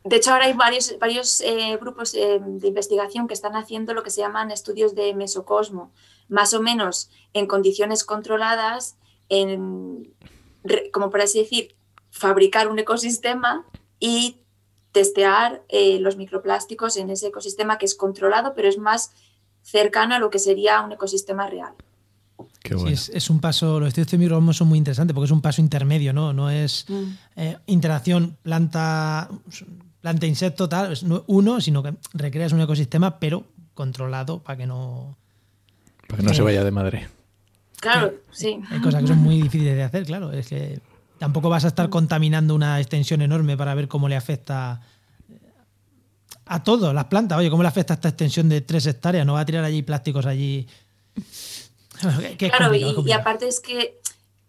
[0.02, 4.02] De hecho, ahora hay varios, varios eh, grupos eh, de investigación que están haciendo lo
[4.02, 5.92] que se llaman estudios de mesocosmo,
[6.28, 8.96] más o menos en condiciones controladas,
[9.28, 10.12] en,
[10.92, 11.74] como por así decir,
[12.10, 13.64] fabricar un ecosistema
[14.00, 14.38] y
[14.92, 19.12] testear eh, los microplásticos en ese ecosistema que es controlado, pero es más
[19.62, 21.72] cercano a lo que sería un ecosistema real.
[22.62, 22.90] Qué Sí, bueno.
[22.90, 25.60] es, es un paso, los estudios de microorganismos son muy interesantes porque es un paso
[25.60, 26.32] intermedio, ¿no?
[26.32, 26.86] No es
[27.36, 29.28] eh, interacción planta,
[30.00, 33.44] planta insecto tal, es no- uno, sino que recreas un ecosistema pero
[33.74, 35.16] controlado para que no
[36.08, 37.08] Para que no se vaya de madre.
[37.84, 38.60] Claro, sí.
[38.70, 40.80] hay cosas que son muy difíciles de hacer, claro, es que
[41.18, 44.80] tampoco vas a estar contaminando una extensión enorme para ver cómo le afecta
[45.28, 45.38] eh,
[46.46, 49.40] a todo, las plantas, oye, cómo le afecta esta extensión de tres hectáreas, no va
[49.40, 50.66] a tirar allí plásticos allí.
[52.38, 54.00] Claro, y, aparte es que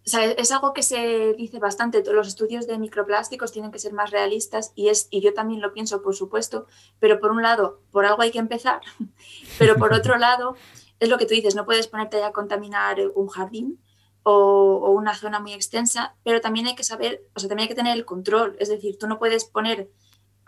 [0.06, 3.80] o sea, es algo que se dice bastante, todos los estudios de microplásticos tienen que
[3.80, 6.66] ser más realistas y, es, y yo también lo pienso, por supuesto,
[7.00, 8.80] pero por un lado, por algo hay que empezar,
[9.58, 10.54] pero por otro lado,
[11.00, 13.80] es lo que tú dices, no puedes ponerte a contaminar un jardín
[14.22, 17.68] o, o una zona muy extensa, pero también hay que saber, o sea, también hay
[17.68, 19.90] que tener el control, es decir, tú no puedes poner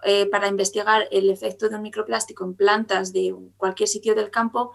[0.05, 4.73] eh, para investigar el efecto de un microplástico en plantas de cualquier sitio del campo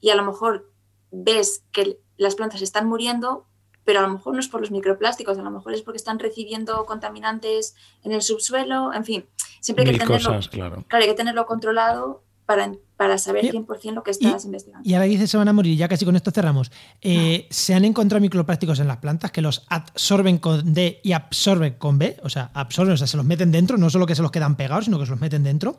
[0.00, 0.68] y a lo mejor
[1.12, 3.46] ves que las plantas están muriendo,
[3.84, 6.18] pero a lo mejor no es por los microplásticos, a lo mejor es porque están
[6.18, 9.26] recibiendo contaminantes en el subsuelo, en fin,
[9.60, 10.84] siempre hay Mil que tenerlo, cosas, claro.
[10.88, 14.88] claro, hay que tenerlo controlado para, para saber Y- 100% lo que estás investigando.
[14.88, 16.70] Y ahora dices se van a morir, ya casi con esto cerramos.
[17.00, 21.74] Eh, se han encontrado microplásticos en las plantas que los absorben con D y absorben
[21.74, 24.22] con B, o sea, absorben, o sea, se los meten dentro, no solo que se
[24.22, 25.78] los quedan pegados, sino que se los meten dentro.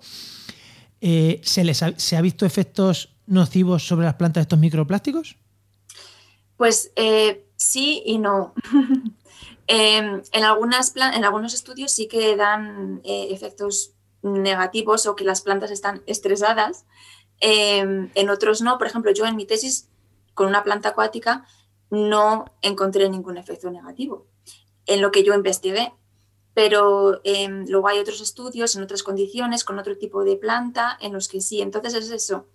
[1.02, 5.38] Eh, ¿se, les ha, ¿Se ha visto efectos nocivos sobre las plantas de estos microplásticos?
[6.58, 8.54] Pues eh, sí y no.
[9.68, 13.95] Em, en, algunas en algunos estudios sí que dan eh, efectos
[14.34, 16.86] negativos o que las plantas están estresadas.
[17.40, 18.78] Em, en otros no.
[18.78, 19.90] Por ejemplo, yo en mi tesis
[20.34, 21.46] con una planta acuática
[21.90, 24.26] no encontré ningún efecto negativo
[24.88, 25.94] en lo que yo investigué.
[26.54, 31.12] Pero em, luego hay otros estudios en otras condiciones con otro tipo de planta en
[31.14, 31.62] los que sí.
[31.62, 32.48] Entonces es eso.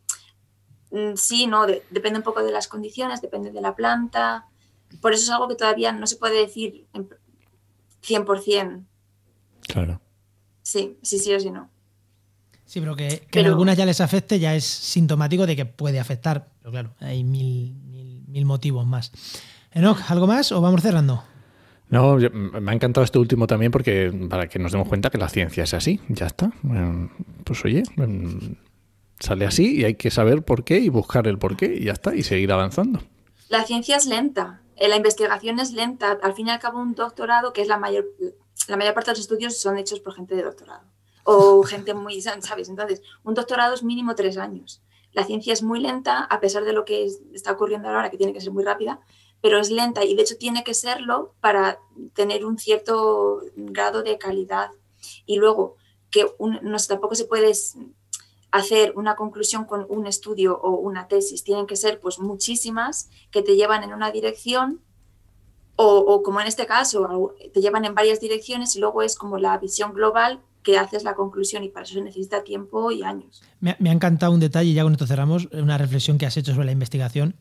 [0.91, 4.47] Mm, Sí, no, de- depende un poco de las condiciones, depende de la planta.
[5.03, 7.09] Por eso es algo que todavía no se puede decir en
[8.03, 8.87] 100%.
[9.69, 10.01] Claro.
[10.71, 11.69] Sí, sí, sí o sí no.
[12.65, 15.99] Sí, pero que, que en algunas ya les afecte ya es sintomático de que puede
[15.99, 16.47] afectar.
[16.61, 19.11] Pero claro, hay mil, mil, mil motivos más.
[19.73, 21.25] Enoch, ¿algo más o vamos cerrando?
[21.89, 25.19] No, yo- me ha encantado este último también porque para que nos demos cuenta que
[25.19, 26.53] la ciencia es así, ya está.
[26.73, 27.09] Eh,
[27.43, 28.53] Pues oye, mm,
[29.19, 31.93] sale así y hay que saber por qué y buscar el por qué y ya
[31.95, 33.01] está, y seguir avanzando.
[33.49, 36.17] La ciencia es lenta, eh, la investigación es lenta.
[36.23, 38.05] Al fin y al cabo, un doctorado, que es la mayor,
[38.71, 40.85] la mayor parte de los estudios, son hechos por gente de doctorado
[41.25, 42.69] o gente muy, ¿sabes?
[42.69, 44.83] Entonces, un doctorado es mínimo tres años.
[45.13, 48.17] La ciencia es muy lenta, a pesar de lo que es- está ocurriendo ahora, que
[48.17, 49.01] tiene que ser muy rápida,
[49.43, 51.81] pero es lenta y de hecho tiene que serlo para
[52.15, 54.71] tener un cierto grado de calidad.
[55.27, 55.77] Y luego,
[56.11, 57.53] que un- no tampoco se puede
[58.53, 61.45] hacer una conclusión con un estudio o una tesis.
[61.45, 64.83] Tienen que ser pues muchísimas que te llevan en una dirección
[65.87, 69.57] o, como en este caso, te llevan en varias direcciones y luego es como la
[69.59, 73.43] visión global que haces la conclusión y para eso se necesita tiempo y años.
[73.61, 76.37] Me, ha- me ha encantado un detalle, ya con esto cerramos, una reflexión que has
[76.37, 77.35] hecho sobre la investigación,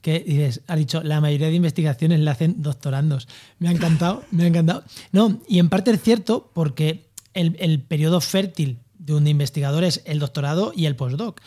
[0.00, 3.28] que dices, has dicho, la mayoría de investigaciones la hacen doctorandos.
[3.60, 4.82] Me ha encantado, me ha encantado.
[5.12, 10.02] No, y en parte es cierto porque el, el periodo fértil de un investigador es
[10.04, 11.40] el doctorado y el postdoc.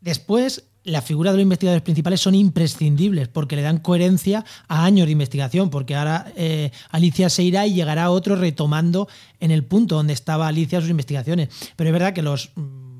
[0.00, 5.06] Después, la figura de los investigadores principales son imprescindibles porque le dan coherencia a años
[5.06, 9.08] de investigación, porque ahora eh, Alicia se irá y llegará otro retomando
[9.40, 11.48] en el punto donde estaba Alicia sus investigaciones.
[11.76, 12.90] Pero es verdad que los mm,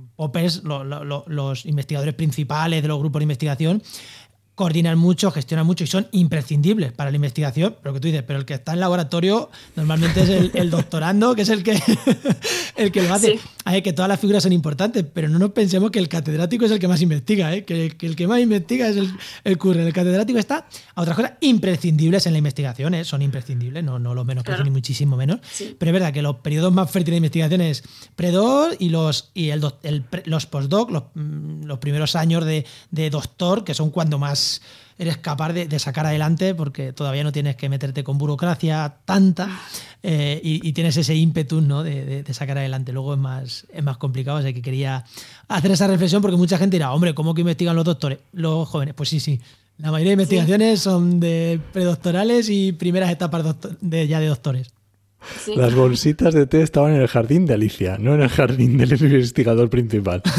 [0.84, 3.82] lo- los investigadores principales de los grupos de investigación,
[4.60, 8.40] coordinan mucho, gestionan mucho y son imprescindibles para la investigación, pero que tú dices, pero
[8.40, 11.80] el que está en laboratorio normalmente es el, doctorando, que es el que,
[12.76, 13.40] el que lo hace.
[13.64, 16.72] Hay que todas las figuras son importantes, pero no nos pensemos que el catedrático es
[16.72, 17.64] el que más investiga, ¿eh?
[17.64, 19.10] que, el que más investiga es el,
[19.44, 19.86] el curre.
[19.86, 23.04] El catedrático está a otras cosas imprescindibles en la investigación, ¿eh?
[23.06, 24.62] son imprescindibles, no, no los menos claro.
[24.62, 25.40] ni muchísimo menos.
[25.78, 27.82] Pero es verdad que los periodos más fértiles de investigación es
[28.14, 29.62] predor y los, y el,
[30.26, 34.49] los postdoc, los, mm, los primeros años de, de doctor, que son cuando más
[35.00, 39.48] eres capaz de, sacar adelante porque todavía no tienes que meterte con burocracia tanta
[40.02, 41.82] eh, y, tienes ese ímpetu ¿no?
[41.82, 42.92] de, sacar adelante.
[42.92, 45.04] Luego es más, es más complicado, así que quería
[45.48, 48.94] hacer esa reflexión porque mucha gente dirá, hombre, ¿cómo que investigan los doctores, los jóvenes?
[48.94, 49.40] Pues sí, sí.
[49.78, 54.68] La mayoría de investigaciones son de predoctorales y primeras etapas de, ya de doctores.
[55.56, 58.92] Las bolsitas de té estaban en el jardín de Alicia, no en el jardín del
[59.00, 60.22] investigador principal.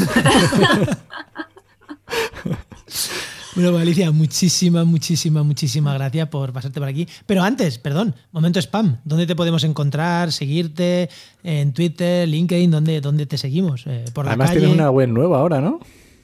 [3.54, 7.06] Bueno, pues, Alicia, muchísimas, muchísimas, muchísimas gracias por pasarte por aquí.
[7.26, 8.98] Pero antes, perdón, momento spam.
[9.04, 11.10] ¿Dónde te podemos encontrar, seguirte?
[11.42, 13.86] En Twitter, LinkedIn, ¿dónde, dónde te seguimos?
[13.86, 15.80] Eh, por Además tienes una web nueva ahora, ¿no?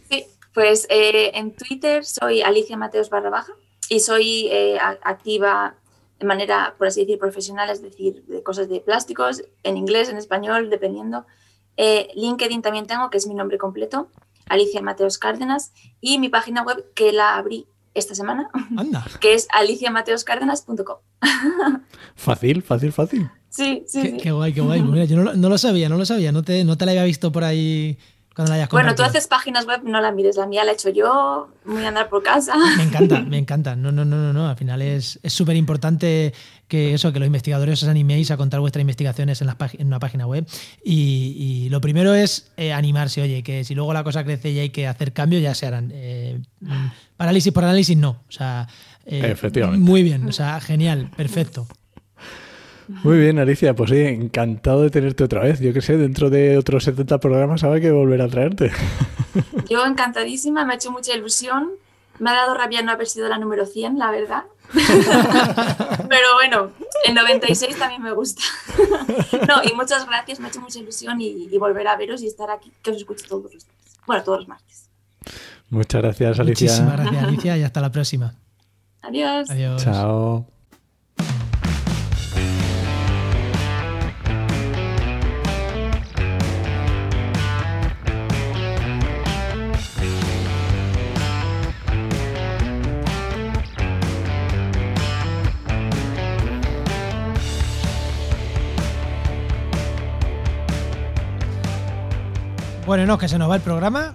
[0.08, 0.24] Sí,
[0.54, 3.52] pues eh, en Twitter soy Alicia Mateos barra baja
[3.90, 5.74] y soy eh, activa
[6.18, 10.16] de manera, por así decir, profesional, es decir, de cosas de plásticos, en inglés, en
[10.16, 11.26] español, dependiendo.
[11.76, 14.08] LinkedIn también tengo, que es mi nombre completo.
[14.48, 18.48] Alicia Mateos Cárdenas, y mi página web que la abrí esta semana,
[19.20, 20.96] que es aliciamateoscárdenas.com.
[22.14, 23.30] Fácil, fácil, fácil.
[23.50, 24.18] Sí, sí.
[24.22, 25.06] Qué, guay, qué guay.
[25.06, 27.44] yo no, lo sabía, no lo sabía, no te, no te la había visto por
[27.44, 27.98] ahí
[28.70, 31.84] bueno, tú haces páginas web, no la mires, la mía la he hecho yo, voy
[31.84, 32.54] a andar por casa.
[32.76, 33.74] Me encanta, me encanta.
[33.74, 34.48] No, no, no, no, no.
[34.48, 36.32] Al final es súper importante
[36.68, 40.26] que eso, que los investigadores os animéis a contar vuestras investigaciones en, en una página
[40.26, 40.46] web.
[40.84, 44.70] Y, lo primero es eh, animarse, oye, que si luego la cosa crece y hay
[44.70, 45.90] que hacer cambios, ya se harán.
[45.92, 46.40] Eh,
[47.16, 48.10] parálisis por análisis, no.
[48.28, 48.68] O sea,
[49.06, 49.84] eh, Efectivamente.
[49.84, 51.66] muy bien, o sea, genial, perfecto.
[52.88, 55.60] Muy bien, Alicia, pues sí, encantado de tenerte otra vez.
[55.60, 58.72] Yo que sé, dentro de otros 70 programas habrá que volver a traerte.
[59.68, 61.70] Yo encantadísima, me ha hecho mucha ilusión.
[62.18, 64.44] Me ha dado rabia no haber sido la número 100, la verdad.
[66.08, 66.70] Pero bueno,
[67.04, 68.42] el 96 también me gusta.
[69.46, 72.50] No, y muchas gracias, me ha hecho mucha ilusión y, volver a veros y estar
[72.50, 73.66] aquí, que os escucho todos los días.
[74.06, 74.90] Bueno, todos los martes.
[75.70, 76.66] Muchas gracias, Alicia.
[76.66, 78.34] Muchísimas gracias, Alicia, y hasta la próxima.
[79.02, 79.48] Adiós.
[79.50, 79.82] Adiós.
[79.82, 80.57] Chao.
[102.88, 104.14] Bueno, no, que se nos va el programa.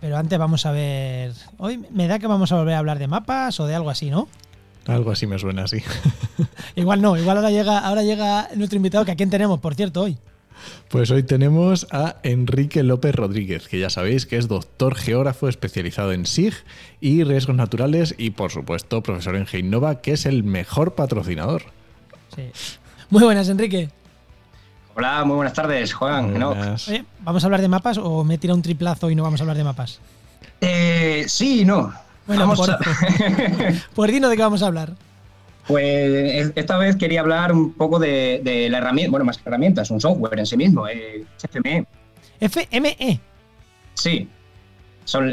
[0.00, 1.34] Pero antes vamos a ver.
[1.58, 4.08] Hoy me da que vamos a volver a hablar de mapas o de algo así,
[4.08, 4.26] ¿no?
[4.86, 5.82] Algo así me suena así.
[6.76, 10.00] igual no, igual ahora llega, ahora llega nuestro invitado, que a quién tenemos, por cierto,
[10.00, 10.16] hoy.
[10.88, 16.12] Pues hoy tenemos a Enrique López Rodríguez, que ya sabéis que es doctor geógrafo especializado
[16.12, 16.54] en SIG
[17.02, 21.64] y riesgos naturales y por supuesto profesor en Geinova, que es el mejor patrocinador.
[22.34, 22.44] Sí.
[23.10, 23.90] Muy buenas, Enrique.
[24.98, 26.34] Hola, muy buenas tardes, Juan.
[27.20, 29.56] ¿vamos a hablar de mapas o me tira un triplazo y no vamos a hablar
[29.56, 30.00] de mapas?
[30.60, 31.94] Eh, sí, no.
[32.26, 32.78] Bueno, vamos por, a...
[33.94, 34.94] pues de qué vamos a hablar.
[35.68, 40.00] Pues esta vez quería hablar un poco de, la herramienta, bueno, más que herramientas, un
[40.00, 41.86] software en sí mismo, eh, FME.
[42.40, 43.20] FME.
[43.94, 44.28] Sí.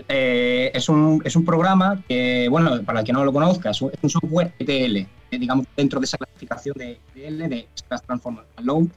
[0.08, 3.82] Eh, es, un, es un programa que, bueno, para el que no lo conozca, es
[3.82, 8.88] un, software ETL, eh, digamos, dentro de esa clasificación de ETL, de Stress Transformation Load,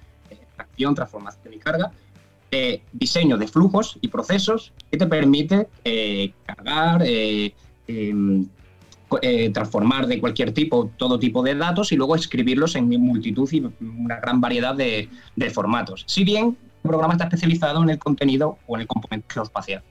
[0.58, 1.92] acción, transformación y carga,
[2.50, 7.54] de diseño de flujos y procesos que te permite eh, cargar, eh,
[7.86, 8.46] em,
[9.22, 13.64] eh, transformar de cualquier tipo, todo tipo de datos y luego escribirlos en multitud y
[13.80, 15.08] una gran variedad de,
[15.52, 16.04] formatos.
[16.06, 19.82] Si bien el programa está especializado en el contenido o en el componente geoespacial.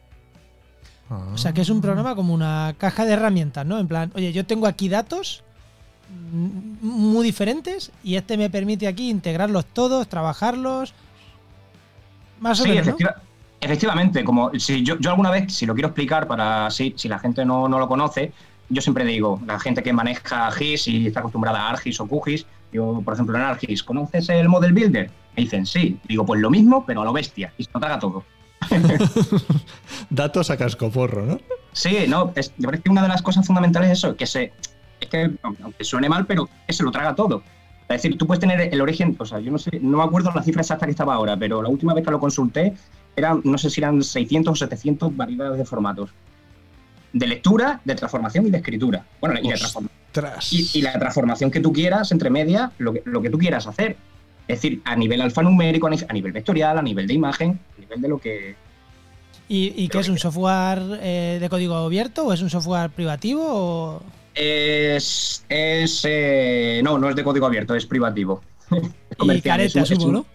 [1.33, 3.79] O sea que es un programa como una caja de herramientas, ¿no?
[3.79, 5.43] En plan, oye, yo tengo aquí datos
[6.31, 10.93] muy diferentes y este me permite aquí integrarlos todos, trabajarlos.
[12.39, 12.95] Más o menos.
[13.59, 17.43] Efectivamente, como si yo, alguna vez, si lo quiero explicar para si, si la gente
[17.43, 18.31] no, lo conoce,
[18.69, 22.45] yo siempre digo, la gente que maneja GIS y está acostumbrada a ARGIS o QGIS,
[22.71, 25.09] yo, por ejemplo, en ARGIS, ¿conoces el Model Builder?
[25.35, 25.99] Me dicen, sí.
[26.07, 28.23] Digo, pues lo mismo, pero a lo bestia, y se lo traga todo.
[30.09, 31.39] Datos a cascoporro, ¿no?
[31.71, 34.51] Sí, no, es, yo creo que una de las cosas fundamentales es eso, que se,
[35.07, 37.43] es que, aunque suene mal, pero que se lo traga todo.
[37.89, 40.31] Es decir, tú puedes tener el origen, o sea, yo no sé, no me acuerdo
[40.35, 42.73] la cifra exacta que estaba ahora, pero la última vez que lo consulté,
[43.15, 46.11] eran, no sé si eran 600 o 700 variedades de formatos.
[47.13, 49.05] de lectura, de transformación y de escritura.
[49.21, 49.55] Bueno, y, de
[50.51, 53.95] y, la transformación que tú quieras, entre medias, lo que, lo que tú quieras hacer.
[54.47, 58.07] Es decir, a nivel alfanumérico, a nivel vectorial, a nivel de imagen, a nivel de
[58.07, 58.55] lo que,
[59.49, 64.01] ¿Y, qué es un software eh, de código abierto o es un software privativo?
[64.37, 65.43] Es.
[65.49, 68.41] es eh, no, no es de código abierto, es privativo.
[68.71, 69.61] es comercial.
[69.61, 70.25] es, un,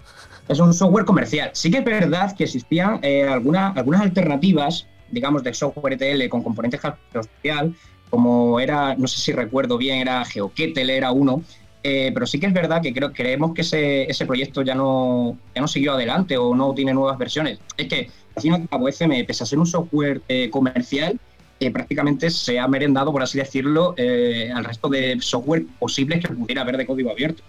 [0.49, 1.51] es, un, software comercial.
[1.53, 6.81] Sí que es verdad que existían eh, algunas alternativas, digamos, de software ETL con componentes
[7.13, 7.75] social,
[8.11, 11.43] como era, no sé si recuerdo bien, era GeoKettle, era uno.
[11.83, 15.61] pero sí que es verdad que creo, creemos que ese, ese proyecto ya no, ya
[15.61, 17.59] no siguió adelante o no tiene nuevas versiones.
[17.77, 21.19] Es que al fin y al cabo, pese a ser un software eh, comercial,
[21.61, 26.35] eh, prácticamente se ha merendado, por así decirlo, eh, al resto de software posibles que
[26.35, 27.43] pudiera haber de código abierto,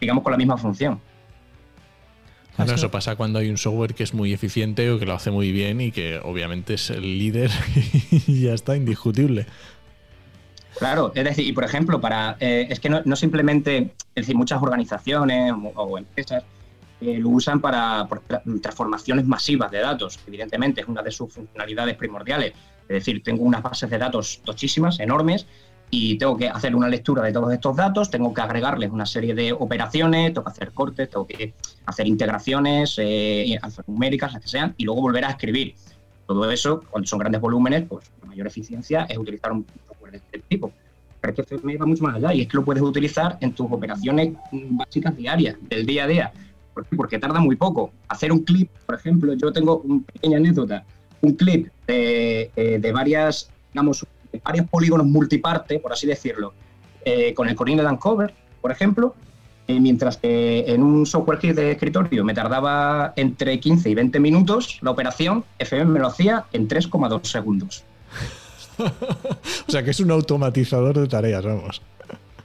[0.00, 1.00] digamos con la misma función.
[2.56, 5.30] Bueno, eso pasa cuando hay un software que es muy eficiente o que lo hace
[5.30, 7.50] muy bien y que obviamente es el líder
[8.26, 9.46] y ya está, indiscutible.
[10.78, 13.78] Claro, es decir, y por ejemplo, para es que no, simplemente,
[14.14, 16.44] es decir, muchas organizaciones o empresas
[17.00, 18.06] lo usan para
[18.60, 20.20] transformaciones masivas de datos.
[20.26, 22.52] Evidentemente, es una de sus funcionalidades primordiales.
[22.92, 25.46] Es decir, tengo unas bases de datos tochísimas, enormes,
[25.90, 29.34] y tengo que hacer una lectura de todos estos datos, tengo que agregarles una serie
[29.34, 31.54] de operaciones, tengo que hacer cortes, tengo que
[31.86, 35.74] hacer integraciones eh, alfanuméricas, las que sean, y luego volver a escribir.
[36.26, 40.18] Todo eso, cuando son grandes volúmenes, pues la mayor eficiencia es utilizar un software de
[40.18, 40.70] este tipo.
[41.20, 43.52] Pero es que me va mucho más allá y es que lo puedes utilizar en
[43.52, 46.32] tus operaciones básicas diarias, del día a día.
[46.96, 47.92] Porque tarda muy poco.
[48.08, 50.84] Hacer un clip, por ejemplo, yo tengo una pequeña anécdota,
[51.22, 54.06] un clip de, eh, varias, digamos,
[54.44, 56.52] varios polígonos multiparte, por así decirlo,
[57.04, 59.14] eh, con el Corine Cover, por ejemplo,
[59.68, 64.20] eh, mientras que en un software kit de escritorio me tardaba entre 15 y 20
[64.20, 67.84] minutos la operación, FM me lo hacía en 3,2 segundos.
[68.78, 71.80] o sea que es un automatizador de tareas, vamos.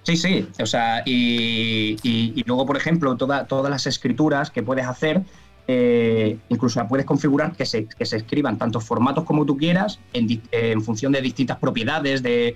[0.04, 5.22] Sí, sí, o sea, y, luego, por ejemplo, todas las escrituras que puedes hacer,
[5.70, 11.22] eh, incluso puedes configurar que se, escriban tantos formatos como tú quieras en, función de
[11.22, 12.56] distintas propiedades de,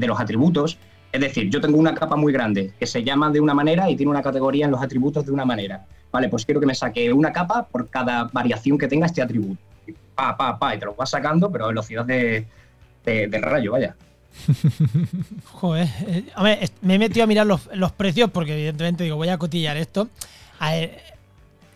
[0.00, 0.78] los atributos.
[1.12, 3.96] Es decir, yo tengo una capa muy grande que se llama de una manera y
[3.96, 5.86] tiene una categoría en los atributos de una manera.
[6.10, 9.60] Vale, pues quiero que me saque una capa por cada variación que tenga este atributo.
[10.14, 12.46] Pa, pa, pa, y te lo vas sacando, pero a velocidad de,
[13.04, 13.94] del rayo, vaya.
[15.52, 19.76] Joder, eh, me he metido a mirar los, precios porque evidentemente digo, voy a cotillar
[19.76, 20.08] esto.
[20.58, 21.11] A ver,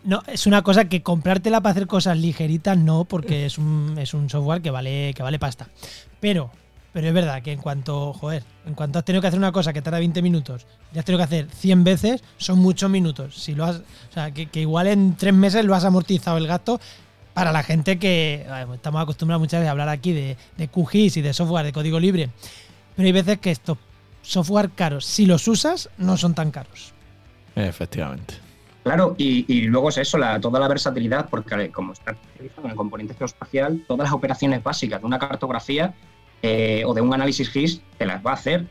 [0.07, 4.13] no, es una cosa que comprártela para hacer cosas ligeritas no, porque es un, es
[4.13, 5.67] un software que vale, que vale pasta.
[6.21, 6.49] Pero,
[6.93, 9.73] pero es verdad que en cuanto, joder, en cuanto has tenido que hacer una cosa
[9.73, 13.35] que tarda 20 minutos y has tenido que hacer 100 veces, son muchos minutos.
[13.35, 16.79] Si lo has, o sea, que, igual en tres meses lo has amortizado el gasto
[17.33, 21.21] para la gente que estamos acostumbrados muchas veces a hablar aquí de, de QGIS y
[21.21, 22.29] de software de código libre,
[22.95, 23.77] pero hay veces que estos
[24.21, 26.93] software caros, si los usas, no son tan caros.
[27.57, 28.46] Efectivamente.
[28.87, 32.77] Claro, y, luego es eso, la, toda la versatilidad, porque como está utilizado en el
[32.77, 35.93] componente geoespacial, todas las operaciones básicas de una cartografía
[36.41, 38.65] eh, o de un análisis GIS te las va a hacer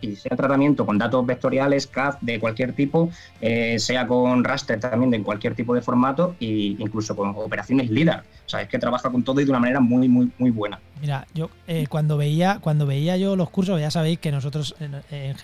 [0.00, 3.10] y sea tratamiento con datos vectoriales, CAD de cualquier tipo,
[3.40, 8.22] eh, sea con raster también de cualquier tipo de formato e incluso con operaciones LIDAR.
[8.46, 10.78] O sea, es que trabaja con todo y de una manera muy, muy, muy buena.
[11.00, 14.94] Mira, yo eh, cuando veía cuando veía yo los cursos, ya sabéis que nosotros en,
[15.10, 15.36] en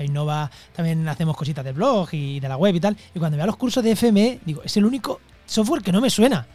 [0.74, 3.56] también hacemos cositas de blog y de la web y tal, y cuando veía los
[3.56, 6.46] cursos de FME, digo, es el único software que no me suena.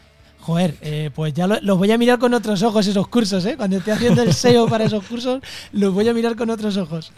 [0.44, 3.56] Joder, eh, pues ya los voy a mirar con otros ojos esos cursos, ¿eh?
[3.56, 5.40] Cuando esté haciendo el SEO para esos cursos,
[5.72, 7.12] los voy a mirar con otros ojos.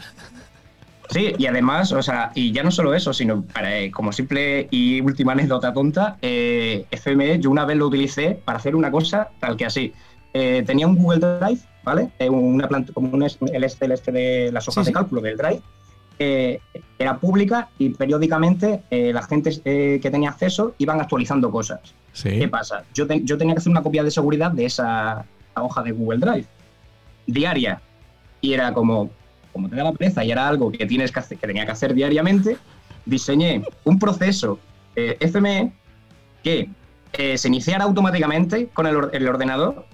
[1.09, 4.67] Sí, y además, o sea, y ya no solo eso, sino para, eh, como simple
[4.71, 9.29] y última anécdota tonta, eh, FME yo una vez lo utilicé para hacer una cosa
[9.39, 9.93] tal que así.
[10.33, 12.11] Eh, tenía un Google Drive, ¿vale?
[12.29, 15.61] una planta, como un, el, este, el este de las hojas de cálculo del Drive,
[16.19, 21.79] era pública y periódicamente la gente que tenía acceso iban actualizando cosas.
[22.21, 22.83] ¿Qué pasa?
[22.93, 26.45] Yo, yo tenía que hacer una copia de seguridad de esa hoja de Google Drive,
[27.27, 27.81] diaria.
[28.41, 29.09] Y era como,
[29.57, 31.71] como te da la pereza y era algo que, tienes que, hacer, que tenía que
[31.71, 32.57] hacer diariamente,
[33.05, 34.59] diseñé un proceso
[34.95, 35.73] eh, FME
[36.43, 36.69] que
[37.13, 38.95] eh, se iniciara automáticamente con el,
[39.27, 39.87] ordenador,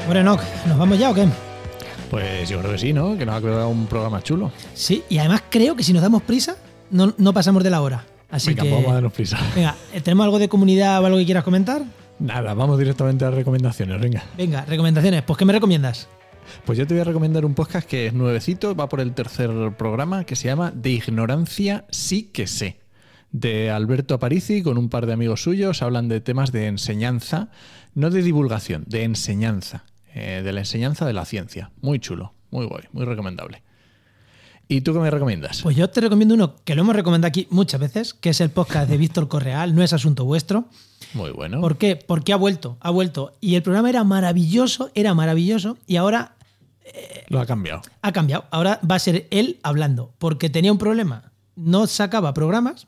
[0.09, 1.29] Bueno, Enoch, ¿nos vamos ya o qué?
[2.11, 3.19] Pues yo creo que sí, ¿no?
[3.19, 4.51] Que nos ha quedado un programa chulo.
[4.73, 6.57] Sí, y además creo que si nos damos prisa,
[6.91, 8.07] no, no pasamos de la hora.
[8.31, 8.71] Así Venga, que.
[8.71, 9.39] vamos a darnos prisa.
[9.55, 11.83] Venga, ¿tenemos algo de comunidad o algo que quieras comentar?
[12.21, 14.25] Nada, vamos directamente a las recomendaciones, venga.
[14.39, 15.23] Venga, recomendaciones.
[15.25, 16.09] Pues, ¿qué me recomiendas?
[16.65, 19.51] Pues yo te voy a recomendar un podcast que es nuevecito, va por el tercer
[19.77, 22.81] programa, que se llama De Ignorancia sí que sé.
[23.31, 27.51] De Alberto Aparici, con un par de amigos suyos, hablan de temas de enseñanza,
[27.95, 29.85] no de divulgación, de enseñanza,
[30.19, 31.71] eh, de la enseñanza de la ciencia.
[31.81, 33.63] Muy chulo, muy guay, muy recomendable.
[34.71, 35.63] ¿Y tú qué me recomiendas?
[35.63, 38.51] Pues yo te recomiendo uno que lo hemos recomendado aquí muchas veces, que es el
[38.51, 40.67] podcast de Víctor Correal, no es asunto vuestro.
[41.15, 41.61] Muy bueno.
[41.63, 41.97] ¿Por qué?
[41.97, 43.33] Porque ha vuelto, ha vuelto.
[43.41, 46.37] Y el programa era maravilloso, era maravilloso, y ahora
[47.29, 47.81] Lo ha cambiado.
[48.03, 48.45] ha cambiado.
[48.51, 51.33] Ahora va a ser él hablando, porque tenía un problema.
[51.57, 52.88] No sacaba programas,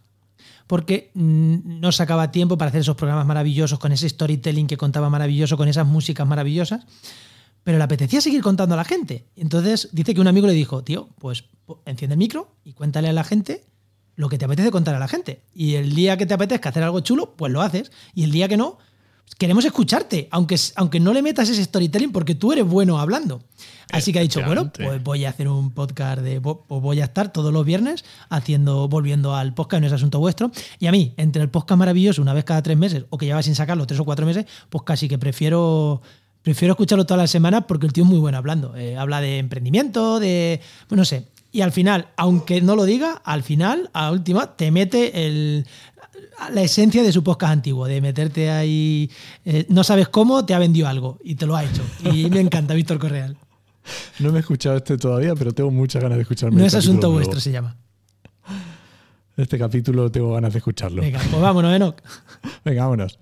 [0.71, 5.57] porque no sacaba tiempo para hacer esos programas maravillosos, con ese storytelling que contaba maravilloso,
[5.57, 6.87] con esas músicas maravillosas.
[7.65, 9.27] Pero le apetecía seguir contando a la gente.
[9.35, 11.47] Entonces dice que un amigo le dijo, tío, pues
[11.87, 13.65] enciende el micro y cuéntale a la gente
[14.15, 15.43] lo que te apetece contar a la gente.
[15.53, 17.91] Y el día que te apetezca hacer algo chulo, pues lo haces.
[18.15, 18.79] Y el día que no,
[19.39, 23.43] queremos escucharte, aunque, aunque no le metas ese storytelling porque tú eres bueno hablando.
[23.93, 26.41] Así que ha dicho, bueno, pues voy a hacer un podcast de.
[26.41, 30.53] pues voy a estar todos los viernes haciendo, volviendo al podcast, no es asunto vuestro.
[30.79, 33.43] Y a mí, entre el podcast maravilloso una vez cada tres meses, o que lleva
[33.43, 36.03] sin sacarlo tres o cuatro meses, pues casi que prefiero.
[36.43, 38.75] Prefiero escucharlo todas las semanas porque el tío es muy bueno hablando.
[38.75, 40.61] Eh, habla de emprendimiento, de.
[40.89, 41.27] pues no sé.
[41.53, 45.67] Y al final, aunque no lo diga, al final, a última, te mete el,
[46.53, 49.11] la esencia de su podcast antiguo, de meterte ahí,
[49.45, 51.83] eh, no sabes cómo, te ha vendido algo y te lo ha hecho.
[52.13, 53.37] Y me encanta Víctor Correal.
[54.19, 56.57] No me he escuchado este todavía, pero tengo muchas ganas de escucharme.
[56.57, 57.15] No el es asunto nuevo.
[57.15, 57.77] vuestro, se llama.
[59.37, 61.01] Este capítulo tengo ganas de escucharlo.
[61.01, 61.97] Venga, pues vámonos, Enoch.
[62.65, 63.19] Venga, vámonos.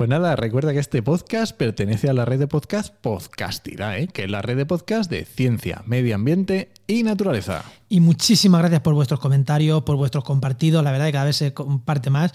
[0.00, 4.08] Pues nada, recuerda que este podcast pertenece a la red de podcast Podcastira, ¿eh?
[4.08, 7.64] que es la red de podcast de ciencia, medio ambiente y naturaleza.
[7.90, 10.82] Y muchísimas gracias por vuestros comentarios, por vuestros compartidos.
[10.82, 12.32] La verdad que cada vez se comparte más.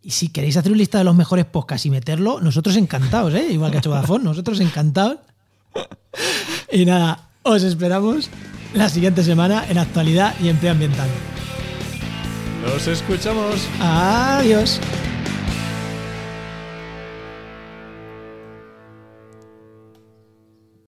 [0.00, 3.48] Y si queréis hacer una lista de los mejores podcasts y meterlo, nosotros encantados, ¿eh?
[3.50, 5.18] igual que ha hecho Vodafone, nosotros encantados.
[6.72, 8.30] Y nada, os esperamos
[8.72, 11.10] la siguiente semana en actualidad y empleo ambiental.
[12.64, 13.68] Nos escuchamos.
[13.80, 14.80] Adiós.